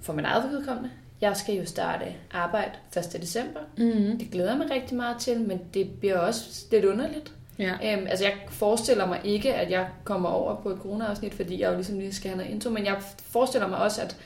for 0.00 0.12
min 0.12 0.24
eget 0.24 0.50
vedkommende, 0.50 0.90
jeg 1.20 1.36
skal 1.36 1.54
jo 1.54 1.66
starte 1.66 2.04
arbejde 2.30 2.70
1. 2.96 3.22
december. 3.22 3.60
Mm-hmm. 3.76 4.18
Det 4.18 4.30
glæder 4.30 4.50
jeg 4.50 4.58
mig 4.58 4.70
rigtig 4.70 4.96
meget 4.96 5.16
til, 5.18 5.40
men 5.40 5.60
det 5.74 5.90
bliver 5.90 6.18
også 6.18 6.64
lidt 6.70 6.84
underligt. 6.84 7.32
Ja. 7.58 7.72
Øhm, 7.72 8.06
altså 8.06 8.24
jeg 8.24 8.34
forestiller 8.48 9.06
mig 9.06 9.20
ikke, 9.24 9.54
at 9.54 9.70
jeg 9.70 9.88
kommer 10.04 10.28
over 10.28 10.56
på 10.62 10.70
et 10.70 10.78
corona-afsnit, 10.78 11.34
fordi 11.34 11.60
jeg 11.60 11.70
jo 11.70 11.74
ligesom 11.74 11.98
lige 11.98 12.14
skal 12.14 12.30
have 12.30 12.38
noget 12.38 12.52
intro, 12.52 12.70
men 12.70 12.86
jeg 12.86 12.96
forestiller 13.22 13.68
mig 13.68 13.78
også, 13.78 14.02
at 14.02 14.16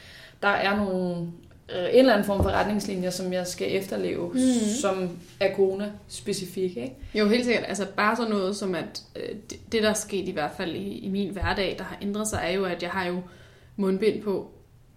der 0.42 0.48
er 0.48 0.76
nogle 0.76 1.28
øh, 1.72 1.82
en 1.82 1.98
eller 1.98 2.12
anden 2.12 2.26
form 2.26 2.42
for 2.42 2.50
retningslinjer, 2.50 3.10
som 3.10 3.32
jeg 3.32 3.46
skal 3.46 3.76
efterleve, 3.76 4.28
Mhm. 4.28 4.40
som 4.80 5.18
er 5.40 5.54
corona-specifikke. 5.56 6.82
Ikke? 6.82 6.94
Jo, 7.14 7.28
helt 7.28 7.44
sikkert. 7.44 7.64
Altså 7.68 7.86
bare 7.96 8.16
sådan 8.16 8.30
noget 8.30 8.56
som, 8.56 8.74
at 8.74 9.02
øh, 9.16 9.36
det, 9.50 9.72
det, 9.72 9.82
der 9.82 9.88
er 9.90 9.94
sket 9.94 10.28
i 10.28 10.32
hvert 10.32 10.50
fald 10.56 10.74
i, 10.74 10.98
i 10.98 11.08
min 11.08 11.30
hverdag, 11.32 11.74
der 11.78 11.84
har 11.84 11.98
ændret 12.02 12.28
sig, 12.28 12.40
er 12.44 12.50
jo, 12.50 12.64
at 12.64 12.82
jeg 12.82 12.90
har 12.90 13.06
jo 13.06 13.20
mundbind 13.76 14.22
på 14.22 14.50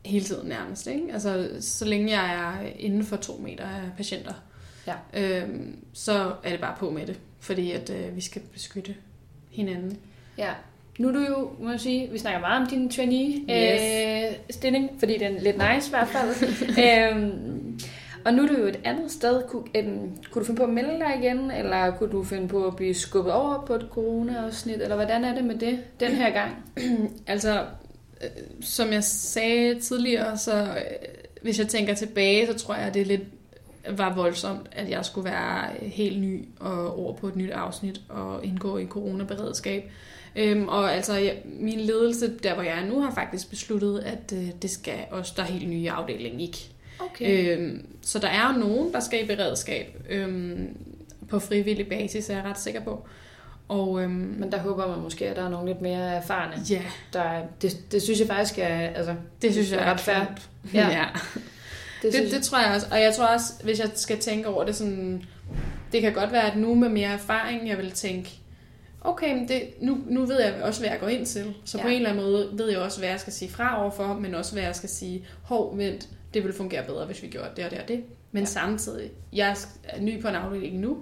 hele 0.05 0.25
tiden 0.25 0.47
nærmest. 0.49 0.87
Ikke? 0.87 1.13
Altså, 1.13 1.49
så 1.59 1.85
længe 1.85 2.19
jeg 2.19 2.33
er 2.35 2.69
inden 2.79 3.03
for 3.03 3.15
to 3.15 3.37
meter 3.37 3.63
af 3.65 3.81
patienter, 3.97 4.33
Ja. 4.87 4.93
øhm, 5.13 5.75
så 5.93 6.33
er 6.43 6.49
det 6.49 6.59
bare 6.61 6.75
på 6.79 6.89
med 6.89 7.07
det, 7.07 7.19
fordi 7.39 7.71
at 7.71 7.89
øh, 7.89 8.15
vi 8.15 8.21
skal 8.21 8.41
beskytte 8.53 8.95
hinanden. 9.49 9.97
Ja. 10.37 10.51
Nu 10.99 11.07
er 11.07 11.11
du 11.11 11.19
jo, 11.19 11.51
må 11.59 11.71
jeg 11.71 11.79
sige, 11.79 12.09
vi 12.11 12.17
snakker 12.17 12.39
meget 12.39 12.61
om 12.61 12.67
din 12.67 12.89
trainee-stilling, 12.89 14.89
fordi 14.99 15.17
den 15.17 15.35
er 15.35 15.41
lidt 15.41 15.57
nice 15.57 15.87
i 15.87 15.89
hvert 15.89 16.07
fald. 16.07 16.35
øhm, 16.85 17.79
og 18.25 18.33
nu 18.33 18.43
er 18.43 18.47
du 18.47 18.53
jo 18.59 18.67
et 18.67 18.79
andet 18.83 19.11
sted. 19.11 19.43
Kunne, 19.47 19.63
øhm, 19.75 20.17
kunne 20.31 20.41
du 20.41 20.45
finde 20.45 20.57
på 20.57 20.63
at 20.63 20.69
melde 20.69 20.99
dig 20.99 21.19
igen, 21.23 21.51
eller 21.51 21.91
kunne 21.91 22.11
du 22.11 22.23
finde 22.23 22.47
på 22.47 22.65
at 22.65 22.75
blive 22.75 22.93
skubbet 22.93 23.33
over 23.33 23.63
på 23.67 23.73
et 23.73 23.87
corona-afsnit, 23.91 24.81
eller 24.81 24.95
hvordan 24.95 25.23
er 25.23 25.35
det 25.35 25.43
med 25.43 25.55
det 25.55 25.79
den 25.99 26.11
her 26.11 26.29
gang? 26.29 26.51
Altså, 27.27 27.65
øh, 28.21 28.29
som 28.61 28.91
jeg 28.91 29.03
sagde 29.03 29.79
tidligere, 29.79 30.37
så 30.37 30.61
øh, 30.61 30.67
hvis 31.41 31.59
jeg 31.59 31.67
tænker 31.67 31.93
tilbage, 31.93 32.47
så 32.47 32.53
tror 32.53 32.75
jeg, 32.75 32.83
at 32.83 32.93
det 32.93 33.07
lidt 33.07 33.23
var 33.89 34.15
voldsomt, 34.15 34.67
at 34.71 34.89
jeg 34.89 35.05
skulle 35.05 35.29
være 35.29 35.67
helt 35.81 36.21
ny 36.21 36.47
og 36.59 36.99
over 36.99 37.13
på 37.13 37.27
et 37.27 37.35
nyt 37.35 37.51
afsnit 37.51 38.01
og 38.09 38.45
indgå 38.45 38.77
i 38.77 38.85
coronaberedskab. 38.85 39.91
Øhm, 40.39 40.67
og 40.67 40.93
altså, 40.95 41.13
jeg, 41.13 41.37
min 41.45 41.79
ledelse, 41.79 42.37
der 42.43 42.53
hvor 42.53 42.63
jeg 42.63 42.79
er 42.81 42.85
nu, 42.85 43.01
har 43.01 43.13
faktisk 43.15 43.49
besluttet, 43.49 43.99
at 43.99 44.33
øh, 44.37 44.47
det 44.61 44.69
skal 44.69 44.95
også 45.11 45.33
der 45.35 45.43
er 45.43 45.47
helt 45.47 45.69
nye 45.69 45.89
afdeling 45.91 46.41
ikke. 46.41 46.57
Okay. 46.99 47.57
Øhm, 47.57 47.85
så 48.01 48.19
der 48.19 48.27
er 48.27 48.53
jo 48.53 48.59
nogen, 48.59 48.93
der 48.93 48.99
skal 48.99 49.23
i 49.23 49.27
beredskab 49.27 50.05
øhm, 50.09 50.77
på 51.29 51.39
frivillig 51.39 51.87
basis, 51.87 52.29
er 52.29 52.35
jeg 52.35 52.43
ret 52.45 52.59
sikker 52.59 52.81
på. 52.81 53.07
Og 53.67 54.01
øhm, 54.03 54.11
Men 54.39 54.51
der 54.51 54.59
håber 54.59 54.87
man 54.87 54.99
måske, 54.99 55.27
at 55.27 55.35
der 55.35 55.45
er 55.45 55.49
nogen 55.49 55.67
lidt 55.67 55.81
mere 55.81 56.13
erfarne. 56.15 56.53
ja, 56.69 56.81
Der, 57.13 57.21
er- 57.21 57.45
det, 57.61 57.91
det 57.91 58.01
synes 58.01 58.19
jeg 58.19 58.27
faktisk 58.27 58.59
er, 58.59 58.65
altså, 58.89 59.15
det 59.41 59.53
synes 59.53 59.71
jeg 59.71 59.79
er 59.79 59.91
ret 59.93 59.99
fair. 59.99 60.15
fint. 60.25 60.49
Ja. 60.73 60.87
Ja. 60.97 61.05
Det, 62.01 62.13
Det, 62.13 62.31
det 62.31 62.43
tror 62.43 62.59
jeg 62.59 62.75
også. 62.75 62.87
Og 62.91 63.01
jeg 63.01 63.13
tror 63.15 63.25
også, 63.25 63.53
hvis 63.63 63.79
jeg 63.79 63.89
skal 63.95 64.19
tænke 64.19 64.47
over 64.47 64.63
det 64.65 64.75
sådan... 64.75 65.23
Det 65.91 66.01
kan 66.01 66.13
godt 66.13 66.31
være, 66.31 66.51
at 66.51 66.57
nu 66.57 66.75
med 66.75 66.89
mere 66.89 67.09
erfaring, 67.09 67.69
jeg 67.69 67.77
vil 67.77 67.91
tænke, 67.91 68.38
okay, 69.01 69.33
men 69.35 69.47
det, 69.47 69.61
nu, 69.81 69.97
nu 70.07 70.25
ved 70.25 70.41
jeg 70.41 70.61
også, 70.63 70.81
hvad 70.81 70.89
jeg 70.89 70.99
går 70.99 71.07
ind 71.07 71.25
til. 71.25 71.53
Så 71.65 71.77
ja. 71.77 71.83
på 71.83 71.87
en 71.89 71.95
eller 71.95 72.09
anden 72.09 72.23
måde 72.25 72.49
ved 72.53 72.69
jeg 72.69 72.79
også, 72.79 72.99
hvad 72.99 73.09
jeg 73.09 73.19
skal 73.19 73.33
sige 73.33 73.51
fra 73.51 73.81
overfor, 73.81 74.13
men 74.13 74.35
også, 74.35 74.53
hvad 74.53 74.63
jeg 74.63 74.75
skal 74.75 74.89
sige, 74.89 75.25
hov, 75.43 75.77
vent, 75.77 76.09
det 76.33 76.43
vil 76.43 76.53
fungere 76.53 76.85
bedre, 76.85 77.05
hvis 77.05 77.23
vi 77.23 77.27
gjorde 77.27 77.49
det 77.55 77.65
og 77.65 77.71
det 77.71 77.79
og 77.79 77.87
det. 77.87 78.03
Men 78.31 78.41
Ja. 78.43 78.45
samtidig, 78.45 79.11
jeg 79.33 79.55
er 79.83 80.01
ny 80.01 80.21
på 80.21 80.27
en 80.27 80.35
afdeling 80.35 80.79
nu, 80.79 80.97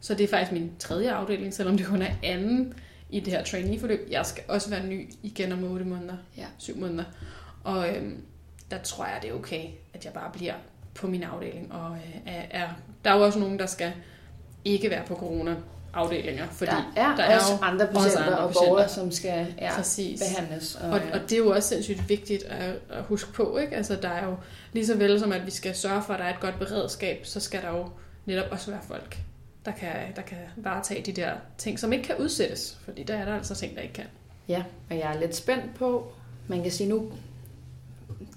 så 0.00 0.14
det 0.14 0.24
er 0.24 0.28
faktisk 0.28 0.52
min 0.52 0.72
tredje 0.78 1.12
afdeling, 1.12 1.54
selvom 1.54 1.76
det 1.76 1.86
kun 1.86 2.02
er 2.02 2.10
anden 2.22 2.74
i 3.10 3.20
det 3.20 3.32
her 3.32 3.44
trainee-forløb. 3.44 4.08
Jeg 4.10 4.26
skal 4.26 4.44
også 4.48 4.70
være 4.70 4.86
ny 4.86 5.10
igen 5.22 5.52
om 5.52 5.64
8 5.64 5.84
måneder, 5.84 6.16
Ja. 6.36 6.46
7 6.58 6.76
måneder. 6.76 7.04
Og 7.64 7.88
øhm, 7.96 8.22
der 8.70 8.78
tror 8.78 9.04
jeg, 9.04 9.18
det 9.22 9.30
er 9.30 9.34
okay, 9.34 9.64
at 9.94 10.04
jeg 10.04 10.12
bare 10.12 10.30
bliver 10.32 10.54
på 10.94 11.06
min 11.06 11.22
afdeling. 11.22 11.72
Og 11.72 11.92
øh, 11.96 12.16
er, 12.34 12.42
er, 12.50 12.68
der 13.04 13.10
er 13.10 13.16
jo 13.16 13.22
også 13.24 13.38
nogen, 13.38 13.58
der 13.58 13.66
skal 13.66 13.92
ikke 14.64 14.90
være 14.90 15.04
på 15.06 15.14
corona-afdelinger, 15.96 16.46
fordi 16.50 16.70
der 16.70 16.92
er, 16.96 17.16
der 17.16 17.22
er 17.22 17.36
også 17.36 17.52
jo 17.52 17.58
andre 17.62 17.86
patienter 17.86 18.20
andre 18.20 18.38
og 18.38 18.48
patienter. 18.48 18.68
borgere, 18.68 18.88
som 18.88 19.10
skal 19.10 19.54
ja, 19.60 19.76
præcis. 19.76 20.22
behandles. 20.22 20.74
Og, 20.74 20.90
Og, 20.90 21.00
og 21.12 21.20
det 21.20 21.32
er 21.32 21.36
jo 21.36 21.50
også 21.50 21.68
sindssygt 21.68 22.08
vigtigt 22.08 22.44
at, 22.44 22.74
at 22.90 23.02
huske 23.04 23.32
på, 23.32 23.56
ikke? 23.58 23.76
Altså, 23.76 23.96
der 24.02 24.08
er 24.08 24.26
jo 24.26 24.36
lige 24.72 24.86
så 24.86 24.96
vel 24.96 25.20
som, 25.20 25.32
at 25.32 25.46
vi 25.46 25.50
skal 25.50 25.74
sørge 25.74 26.02
for, 26.02 26.12
at 26.12 26.18
der 26.18 26.24
er 26.26 26.34
et 26.34 26.40
godt 26.40 26.58
beredskab, 26.58 27.26
så 27.26 27.40
skal 27.40 27.62
der 27.62 27.68
jo 27.68 27.88
netop 28.26 28.46
også 28.50 28.70
være 28.70 28.80
folk, 28.88 29.18
der 29.64 29.72
kan, 29.72 29.92
der 30.16 30.22
kan 30.22 30.38
varetage 30.56 31.02
de 31.02 31.12
der 31.12 31.32
ting, 31.58 31.78
som 31.78 31.92
ikke 31.92 32.04
kan 32.04 32.16
udsættes. 32.18 32.78
Fordi 32.84 33.02
der 33.02 33.14
er 33.14 33.24
der 33.24 33.34
altså 33.34 33.54
ting, 33.54 33.76
der 33.76 33.82
ikke 33.82 33.94
kan. 33.94 34.06
Ja, 34.48 34.62
og 34.90 34.96
jeg 34.96 35.14
er 35.14 35.20
lidt 35.20 35.36
spændt 35.36 35.74
på, 35.74 36.12
man 36.48 36.62
kan 36.62 36.72
sige 36.72 36.88
nu, 36.88 37.10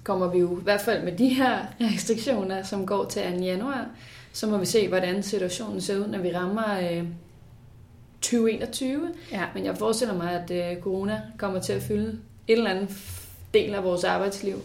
kommer 0.04 0.28
vi 0.28 0.38
jo 0.38 0.58
i 0.60 0.62
hvert 0.62 0.80
fald 0.80 1.04
med 1.04 1.12
de 1.12 1.28
her 1.28 1.58
restriktioner, 1.94 2.62
som 2.62 2.86
går 2.86 3.04
til 3.04 3.22
2. 3.22 3.44
januar, 3.44 3.86
så 4.32 4.46
må 4.46 4.58
vi 4.58 4.66
se, 4.66 4.88
hvordan 4.88 5.22
situationen 5.22 5.80
ser 5.80 5.98
ud, 5.98 6.06
når 6.06 6.18
vi 6.18 6.36
rammer 6.36 6.80
øh, 6.80 7.04
2021. 8.20 9.10
Ja. 9.32 9.44
Men 9.54 9.64
jeg 9.64 9.76
forestiller 9.76 10.14
mig, 10.14 10.32
at 10.32 10.50
øh, 10.50 10.82
corona 10.82 11.22
kommer 11.38 11.60
til 11.60 11.72
at 11.72 11.82
fylde 11.82 12.18
en 12.48 12.56
eller 12.56 12.70
anden 12.70 12.98
del 13.54 13.74
af 13.74 13.84
vores 13.84 14.04
arbejdsliv. 14.04 14.62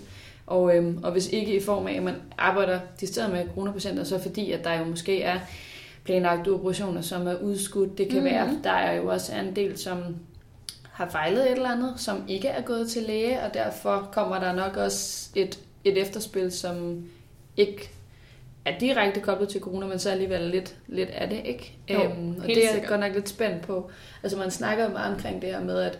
Og, 0.47 0.75
øhm, 0.75 0.99
og 1.03 1.11
hvis 1.11 1.27
ikke 1.27 1.55
i 1.55 1.61
form 1.61 1.87
af, 1.87 1.93
at 1.93 2.03
man 2.03 2.15
arbejder 2.37 2.79
de 2.99 3.07
steder 3.07 3.29
med 3.29 3.45
coronapatienter, 3.53 4.03
så 4.03 4.19
fordi, 4.19 4.51
at 4.51 4.63
der 4.63 4.79
jo 4.79 4.85
måske 4.85 5.21
er 5.21 5.39
planlagte 6.03 6.49
operationer, 6.49 7.01
som 7.01 7.27
er 7.27 7.35
udskudt. 7.35 7.97
Det 7.97 8.07
kan 8.07 8.19
mm-hmm. 8.19 8.31
være, 8.33 8.59
der 8.63 8.71
er 8.71 8.93
jo 8.93 9.07
også 9.07 9.35
en 9.35 9.55
del, 9.55 9.77
som 9.77 9.97
har 10.91 11.09
fejlet 11.09 11.51
et 11.51 11.51
eller 11.51 11.69
andet, 11.69 11.93
som 11.97 12.23
ikke 12.27 12.47
er 12.47 12.61
gået 12.61 12.89
til 12.89 13.03
læge, 13.03 13.41
og 13.41 13.53
derfor 13.53 14.09
kommer 14.11 14.39
der 14.39 14.53
nok 14.53 14.77
også 14.77 15.29
et, 15.35 15.59
et 15.83 16.01
efterspil, 16.01 16.51
som 16.51 17.05
ikke 17.57 17.89
er 18.65 18.79
direkte 18.79 19.19
koblet 19.19 19.49
til 19.49 19.61
corona, 19.61 19.85
men 19.85 19.99
så 19.99 20.09
alligevel 20.09 20.41
lidt, 20.41 20.75
lidt 20.87 21.09
af 21.09 21.29
det, 21.29 21.41
ikke? 21.45 21.77
Jo, 21.89 22.03
øhm, 22.03 22.35
og 22.37 22.43
helt 22.43 22.55
det 22.55 22.69
er 22.69 22.73
jeg 22.73 22.85
godt 22.87 22.99
nok 22.99 23.13
lidt 23.13 23.29
spændt 23.29 23.61
på. 23.61 23.89
Altså 24.23 24.37
man 24.37 24.51
snakker 24.51 24.89
meget 24.89 25.13
omkring 25.13 25.41
det 25.41 25.49
her 25.49 25.63
med, 25.63 25.79
at 25.79 25.99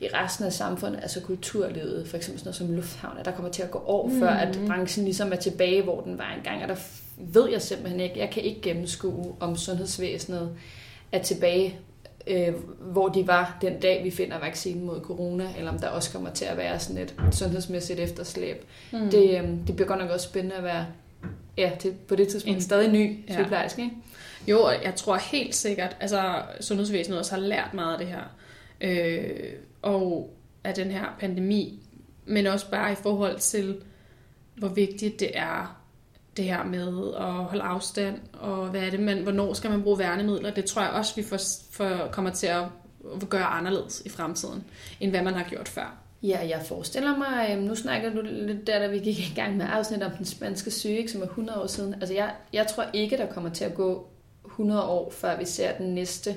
i 0.00 0.06
resten 0.14 0.44
af 0.44 0.52
samfundet, 0.52 0.98
altså 1.02 1.20
kulturlivet, 1.20 2.08
for 2.08 2.16
eksempel 2.16 2.38
sådan 2.38 2.48
noget 2.48 2.56
som 2.56 2.72
lufthavn, 2.72 3.18
at 3.18 3.24
der 3.24 3.30
kommer 3.30 3.50
til 3.50 3.62
at 3.62 3.70
gå 3.70 3.82
år, 3.86 4.08
mm. 4.08 4.18
før 4.18 4.28
at 4.28 4.58
branchen 4.66 5.04
ligesom 5.04 5.32
er 5.32 5.36
tilbage, 5.36 5.82
hvor 5.82 6.00
den 6.00 6.18
var 6.18 6.34
engang, 6.36 6.62
og 6.62 6.68
der 6.68 6.76
ved 7.16 7.50
jeg 7.50 7.62
simpelthen 7.62 8.00
ikke, 8.00 8.18
jeg 8.18 8.30
kan 8.30 8.42
ikke 8.42 8.60
gennemskue, 8.60 9.36
om 9.40 9.56
sundhedsvæsenet 9.56 10.50
er 11.12 11.22
tilbage, 11.22 11.78
øh, 12.26 12.54
hvor 12.80 13.08
de 13.08 13.26
var 13.26 13.58
den 13.60 13.80
dag, 13.80 14.04
vi 14.04 14.10
finder 14.10 14.38
vaccinen 14.38 14.86
mod 14.86 15.00
corona, 15.00 15.48
eller 15.58 15.70
om 15.70 15.78
der 15.78 15.88
også 15.88 16.12
kommer 16.12 16.30
til 16.30 16.44
at 16.44 16.56
være 16.56 16.78
sådan 16.78 17.02
et 17.02 17.14
sundhedsmæssigt 17.32 18.00
efterslæb. 18.00 18.64
Mm. 18.92 19.10
Det, 19.10 19.38
øh, 19.38 19.48
det 19.66 19.76
bliver 19.76 19.88
godt 19.88 20.00
nok 20.00 20.10
også 20.10 20.28
spændende 20.28 20.56
at 20.56 20.64
være 20.64 20.86
ja, 21.56 21.72
til, 21.80 21.94
på 22.08 22.16
det 22.16 22.28
tidspunkt 22.28 22.56
En- 22.56 22.62
stadig 22.62 22.92
ny 22.92 23.24
Ja. 23.28 23.34
sygeplejerske, 23.34 23.82
ikke? 23.82 23.94
Jo, 24.48 24.62
og 24.62 24.74
jeg 24.84 24.94
tror 24.94 25.16
helt 25.16 25.54
sikkert, 25.54 25.96
altså 26.00 26.42
sundhedsvæsenet 26.60 27.18
også 27.18 27.34
har 27.34 27.40
lært 27.40 27.74
meget 27.74 27.92
af 27.92 27.98
det 27.98 28.06
her. 28.08 28.22
Øh, 28.80 29.52
og 29.82 30.34
af 30.64 30.74
den 30.74 30.90
her 30.90 31.04
pandemi, 31.20 31.80
men 32.24 32.46
også 32.46 32.70
bare 32.70 32.92
i 32.92 32.94
forhold 32.94 33.38
til, 33.38 33.76
hvor 34.56 34.68
vigtigt 34.68 35.20
det 35.20 35.30
er, 35.38 35.82
det 36.36 36.44
her 36.44 36.64
med 36.64 37.14
at 37.18 37.32
holde 37.32 37.62
afstand, 37.62 38.18
og 38.32 38.66
hvad 38.66 38.80
er 38.82 38.90
det, 38.90 39.00
man, 39.00 39.22
hvornår 39.22 39.52
skal 39.54 39.70
man 39.70 39.82
bruge 39.82 39.98
værnemidler. 39.98 40.54
Det 40.54 40.64
tror 40.64 40.82
jeg 40.82 40.90
også, 40.90 41.16
vi 41.16 41.22
får, 41.22 41.38
får, 41.70 42.08
kommer 42.12 42.30
til 42.30 42.46
at 42.46 42.64
gøre 43.28 43.44
anderledes 43.44 44.02
i 44.06 44.08
fremtiden, 44.08 44.64
end 45.00 45.10
hvad 45.10 45.22
man 45.22 45.34
har 45.34 45.44
gjort 45.44 45.68
før. 45.68 45.96
Ja, 46.22 46.38
jeg 46.48 46.62
forestiller 46.64 47.16
mig, 47.16 47.48
øhm, 47.50 47.62
nu 47.62 47.74
snakker 47.74 48.10
du 48.10 48.20
lidt 48.22 48.66
der, 48.66 48.78
da 48.78 48.86
vi 48.86 48.98
gik 48.98 49.18
i 49.18 49.32
gang 49.34 49.56
med 49.56 49.66
afsnit 49.70 50.02
om 50.02 50.10
den 50.10 50.26
spanske 50.26 50.70
syge, 50.70 50.96
ikke, 50.98 51.12
som 51.12 51.22
er 51.22 51.26
100 51.26 51.60
år 51.62 51.66
siden. 51.66 51.94
Altså 51.94 52.14
jeg, 52.14 52.30
jeg 52.52 52.66
tror 52.66 52.84
ikke, 52.92 53.16
der 53.16 53.26
kommer 53.26 53.50
til 53.50 53.64
at 53.64 53.74
gå 53.74 54.08
100 54.46 54.82
år, 54.82 55.10
før 55.10 55.38
vi 55.38 55.44
ser 55.44 55.72
den 55.78 55.94
næste 55.94 56.34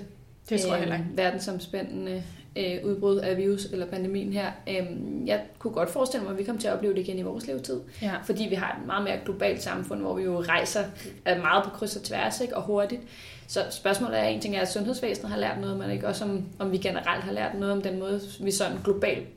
Det 0.50 0.62
tror 0.62 0.70
jeg 0.70 0.82
øhm, 0.82 0.92
heller 0.92 0.96
ikke. 0.96 1.18
verdensomspændende 1.18 2.24
øh, 2.58 2.86
udbrud 2.86 3.18
af 3.18 3.38
virus 3.38 3.65
eller 3.65 3.86
pandemien 3.86 4.34
her. 4.34 4.52
Øhm, 4.70 5.28
jeg 5.28 5.42
kunne 5.60 5.74
godt 5.74 5.89
forestille 5.89 6.24
mig, 6.24 6.32
at 6.32 6.38
vi 6.38 6.44
kommer 6.44 6.62
til 6.62 6.68
at 6.68 6.74
opleve 6.74 6.94
det 6.94 7.00
igen 7.02 7.20
i 7.20 7.22
vores 7.22 7.48
levetid. 7.48 7.82
Ja. 8.02 8.13
Fordi 8.24 8.48
vi 8.50 8.56
har 8.56 8.78
et 8.80 8.88
meget 8.88 9.04
mere 9.04 9.18
globalt 9.26 9.63
samfund, 9.63 10.02
hvor 10.02 10.15
vi 10.15 10.24
jo 10.24 10.42
rejser 10.42 10.84
øh, 11.30 11.42
meget 11.42 11.63
på 11.63 11.70
kryds 11.70 11.96
og 11.96 12.04
tværs 12.04 12.42
ikke? 12.42 12.58
og 12.58 12.63
hurtigt. 12.63 13.02
Så 13.48 13.60
spørgsmålet 13.72 14.20
er, 14.20 14.24
en 14.24 14.42
ting 14.42 14.56
er, 14.56 14.62
at 14.62 14.72
sundhedsvæsenet 14.72 15.32
har 15.32 15.39
lært 15.39 15.60
noget, 15.62 15.78
men 15.78 15.92
ikke 15.92 16.08
også 16.08 16.26
om, 16.26 16.46
om 16.60 16.72
vi 16.72 16.78
generelt 16.78 17.24
har 17.24 17.32
lært 17.32 17.60
noget 17.60 17.74
om 17.74 17.82
den 17.82 18.00
måde, 18.00 18.22
vi 18.44 18.52
sådan 18.52 18.78
globalt 18.84 19.28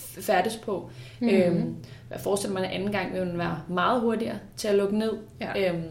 færdes 0.00 0.56
på. 0.56 0.90
Mhm. 1.20 1.30
Mm-hmm. 1.30 1.56
Øhm, 1.56 1.76
jeg 2.10 2.20
forestiller 2.20 2.58
mig, 2.58 2.68
at 2.68 2.74
anden 2.74 2.92
gang 2.92 3.12
vil 3.12 3.20
den 3.20 3.38
være 3.38 3.62
meget 3.68 4.00
hurtigere 4.00 4.38
til 4.56 4.68
at 4.68 4.74
lukke 4.74 4.98
ned. 4.98 5.12
Ja. 5.40 5.72
Øhm, 5.72 5.82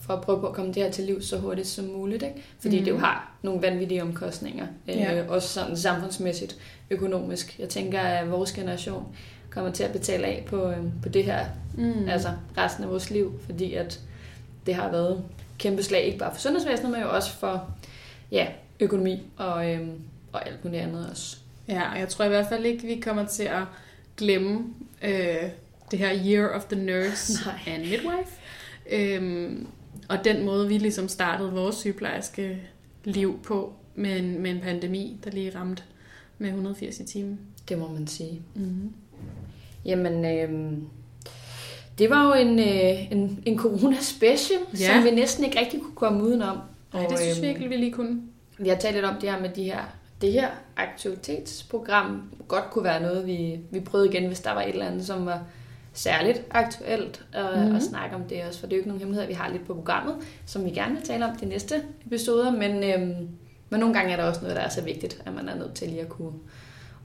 for 0.00 0.14
at 0.14 0.20
prøve 0.20 0.40
på 0.40 0.46
at 0.46 0.54
komme 0.54 0.72
det 0.72 0.82
her 0.82 0.90
til 0.90 1.04
liv 1.04 1.22
så 1.22 1.38
hurtigt 1.38 1.68
som 1.68 1.84
muligt. 1.84 2.22
Ikke? 2.22 2.42
Fordi 2.60 2.78
mm. 2.78 2.84
det 2.84 2.90
jo 2.90 2.98
har 2.98 3.32
nogle 3.42 3.62
vanvittige 3.62 4.02
omkostninger. 4.02 4.66
Øh, 4.88 4.96
Ja. 4.96 5.24
Også 5.28 5.48
sådan 5.48 5.76
samfundsmæssigt, 5.76 6.56
økonomisk. 6.90 7.58
Jeg 7.58 7.68
tænker, 7.68 8.00
at 8.00 8.30
vores 8.30 8.52
generation 8.52 9.04
kommer 9.50 9.70
til 9.72 9.84
at 9.84 9.92
betale 9.92 10.26
af 10.26 10.44
på, 10.46 10.70
øhm, 10.70 10.92
på 11.02 11.08
det 11.08 11.24
her 11.24 11.46
Mm. 11.74 12.08
altså 12.08 12.28
resten 12.58 12.84
af 12.84 12.90
vores 12.90 13.10
liv, 13.10 13.40
fordi 13.46 13.74
at 13.74 14.00
det 14.66 14.74
har 14.74 14.90
været 14.90 15.24
kæmpe 15.58 15.82
slag, 15.82 16.02
ikke 16.02 16.18
bare 16.18 16.32
for 16.34 16.40
sundhedsvæsenet, 16.40 16.92
men 16.92 17.00
jo 17.00 17.10
også 17.10 17.30
for 17.32 17.70
ja, 18.32 18.46
økonomi 18.80 19.22
og, 19.36 19.70
øhm, 19.72 20.00
og 20.32 20.46
alt 20.48 20.64
muligt 20.64 20.82
andet 20.82 21.08
også. 21.10 21.36
Ja, 21.68 21.92
og 21.92 21.98
jeg 21.98 22.08
tror 22.08 22.24
i 22.24 22.28
hvert 22.28 22.46
fald 22.48 22.64
ikke, 22.64 22.86
vi 22.86 23.00
kommer 23.00 23.26
til 23.26 23.42
at 23.42 23.62
glemme 24.16 24.64
øh, 25.02 25.50
det 25.90 25.98
her 25.98 26.18
Year 26.26 26.48
of 26.48 26.64
the 26.64 26.80
Nurse 26.84 27.32
Nej. 27.46 27.74
and 27.74 27.82
Midwife. 27.82 28.30
Øhm, 28.90 29.66
og 30.08 30.24
den 30.24 30.44
måde, 30.46 30.68
vi 30.68 30.78
ligesom 30.78 31.08
startede 31.08 31.52
vores 31.52 31.76
sygeplejerske 31.76 32.62
liv 33.04 33.40
på 33.42 33.72
med 33.94 34.18
en, 34.18 34.38
med 34.42 34.50
en 34.50 34.60
pandemi, 34.60 35.20
der 35.24 35.30
lige 35.30 35.52
ramte 35.58 35.82
med 36.38 36.48
180 36.48 37.00
i 37.00 37.04
timen. 37.04 37.38
Det 37.68 37.78
må 37.78 37.88
man 37.88 38.06
sige. 38.06 38.42
Mm-hmm. 38.54 38.92
Jamen, 39.84 40.24
øhm, 40.24 40.86
det 41.98 42.10
var 42.10 42.26
jo 42.26 42.32
en, 42.42 42.58
øh, 42.58 43.12
en, 43.12 43.42
en 43.46 43.58
corona-special, 43.58 44.58
Ja. 44.74 44.78
ja. 44.84 44.94
som 44.94 45.04
vi 45.04 45.10
næsten 45.10 45.44
ikke 45.44 45.60
rigtig 45.60 45.80
kunne 45.80 45.94
komme 45.94 46.22
udenom. 46.24 46.58
Nej, 46.92 47.06
det 47.06 47.18
synes 47.18 47.40
vi 47.42 47.46
øhm, 47.48 47.56
ikke, 47.56 47.68
vi 47.68 47.76
lige 47.76 47.92
kunne. 47.92 48.22
Vi 48.58 48.68
har 48.68 48.76
talt 48.76 48.94
lidt 48.94 49.04
om 49.04 49.14
det 49.20 49.30
her 49.30 49.40
med 49.40 49.48
de 49.48 49.62
her, 49.64 49.97
det 50.20 50.32
her 50.32 50.48
aktivitetsprogram. 50.76 52.22
Godt 52.48 52.70
kunne 52.70 52.84
være 52.84 53.02
noget, 53.02 53.26
vi, 53.26 53.60
vi 53.70 53.80
prøvede 53.80 54.08
igen, 54.08 54.26
hvis 54.26 54.40
der 54.40 54.52
var 54.52 54.62
et 54.62 54.68
eller 54.68 54.86
andet, 54.86 55.06
som 55.06 55.26
var 55.26 55.42
særligt 55.92 56.42
aktuelt 56.50 57.24
at, 57.32 57.58
Mhm. 57.58 57.68
mm. 57.68 57.76
at 57.76 57.82
snakke 57.82 58.16
om 58.16 58.22
det 58.22 58.44
også. 58.44 58.60
For 58.60 58.66
det 58.66 58.72
er 58.72 58.76
jo 58.76 58.80
ikke 58.80 58.88
nogen 58.88 59.00
hemmelighed, 59.00 59.28
vi 59.28 59.34
har 59.34 59.48
lidt 59.50 59.66
på 59.66 59.74
programmet, 59.74 60.14
som 60.46 60.64
vi 60.64 60.70
gerne 60.70 60.94
vil 60.94 61.02
tale 61.04 61.24
om 61.26 61.36
de 61.36 61.46
næste 61.46 61.82
episoder. 62.06 62.50
Men, 62.50 62.84
øhm, 62.84 63.28
men 63.70 63.80
nogle 63.80 63.94
gange 63.94 64.12
er 64.12 64.16
der 64.16 64.24
også 64.24 64.40
noget, 64.40 64.56
der 64.56 64.62
er 64.62 64.68
så 64.68 64.82
vigtigt, 64.82 65.22
at 65.26 65.34
man 65.34 65.48
er 65.48 65.54
nødt 65.54 65.74
til 65.74 65.88
lige 65.88 66.00
at 66.00 66.08
kunne 66.08 66.32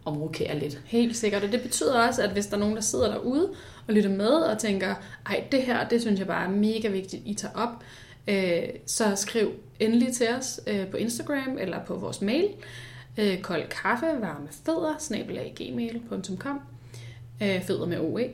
omrokere 0.05 0.59
lidt. 0.59 0.81
Helt 0.85 1.15
sikkert, 1.15 1.43
og 1.43 1.51
det 1.51 1.61
betyder 1.61 2.07
også, 2.07 2.21
at 2.23 2.29
hvis 2.29 2.45
der 2.47 2.55
er 2.55 2.59
nogen, 2.59 2.75
der 2.75 2.81
sidder 2.81 3.11
derude 3.11 3.49
og 3.87 3.93
lytter 3.93 4.09
med 4.09 4.27
og 4.27 4.57
tænker, 4.57 4.95
ej, 5.25 5.43
det 5.51 5.61
her, 5.61 5.87
det 5.87 6.01
synes 6.01 6.19
jeg 6.19 6.27
bare 6.27 6.45
er 6.45 6.49
mega 6.49 6.87
vigtigt, 6.87 7.21
I 7.25 7.33
tager 7.33 7.53
op, 7.55 7.69
øh, 8.27 8.63
så 8.85 9.15
skriv 9.15 9.51
endelig 9.79 10.13
til 10.13 10.27
os 10.39 10.59
øh, 10.67 10.87
på 10.87 10.97
Instagram 10.97 11.57
eller 11.59 11.79
på 11.85 11.95
vores 11.95 12.21
mail, 12.21 12.47
øh, 13.17 13.37
kold 13.41 13.63
kaffe, 13.69 14.05
varme 14.21 14.47
fødder, 14.65 14.95
snabelag 14.99 15.53
gmail.com, 15.55 16.59
øh, 17.43 17.61
fødder 17.63 17.85
med 17.85 17.97
OE. 17.99 18.27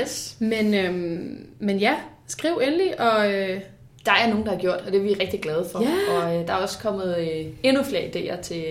Yes. 0.00 0.36
Men, 0.38 0.74
øh, 0.74 0.94
men 1.58 1.78
ja, 1.78 1.94
skriv 2.26 2.60
endelig, 2.62 3.00
og 3.00 3.32
øh, 3.32 3.60
Der 4.06 4.12
er 4.12 4.28
nogen, 4.28 4.44
der 4.46 4.50
har 4.52 4.58
gjort, 4.58 4.80
og 4.86 4.92
det 4.92 4.98
er 4.98 5.02
vi 5.02 5.12
rigtig 5.20 5.40
glade 5.40 5.66
for. 5.72 5.82
Ja. 5.82 6.14
Og 6.26 6.36
øh, 6.40 6.46
der 6.46 6.52
er 6.52 6.56
også 6.56 6.78
kommet 6.78 7.16
øh, 7.18 7.46
endnu 7.62 7.82
flere 7.82 8.02
idéer 8.02 8.40
til, 8.42 8.64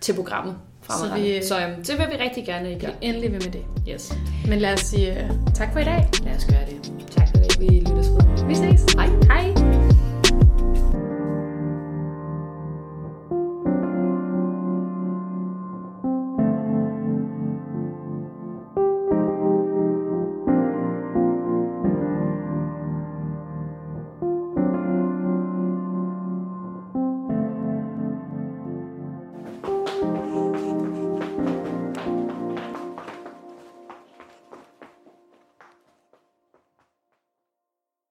til 0.00 0.12
programmet 0.14 0.56
fremadrettet. 0.82 1.44
Så 1.44 1.48
Så, 1.48 1.54
vi- 1.54 1.62
vi, 1.64 1.68
så 1.68 1.68
øh, 1.68 1.76
det 1.86 1.98
vil 1.98 2.18
vi 2.18 2.24
rigtig 2.24 2.46
gerne 2.46 2.72
i 2.72 2.78
gang. 2.78 2.94
endelig 3.02 3.32
ved 3.32 3.40
med 3.40 3.52
det. 3.52 3.64
Yes. 3.88 4.12
Men 4.48 4.58
lad 4.58 4.72
os 4.72 4.80
sige 4.80 5.22
øh, 5.24 5.30
tak 5.54 5.72
for 5.72 5.78
i 5.80 5.84
dag. 5.84 6.08
Lad 6.24 6.34
os 6.36 6.44
gøre 6.44 6.66
det. 6.70 6.92
Tak 7.10 7.28
for 7.28 7.36
det. 7.36 7.60
Vi 7.60 7.66
lyttes 7.66 8.08
ved. 8.08 8.46
Vi 8.48 8.54
ses. 8.54 8.92
Hej. 8.94 9.06
Hej. 9.06 9.57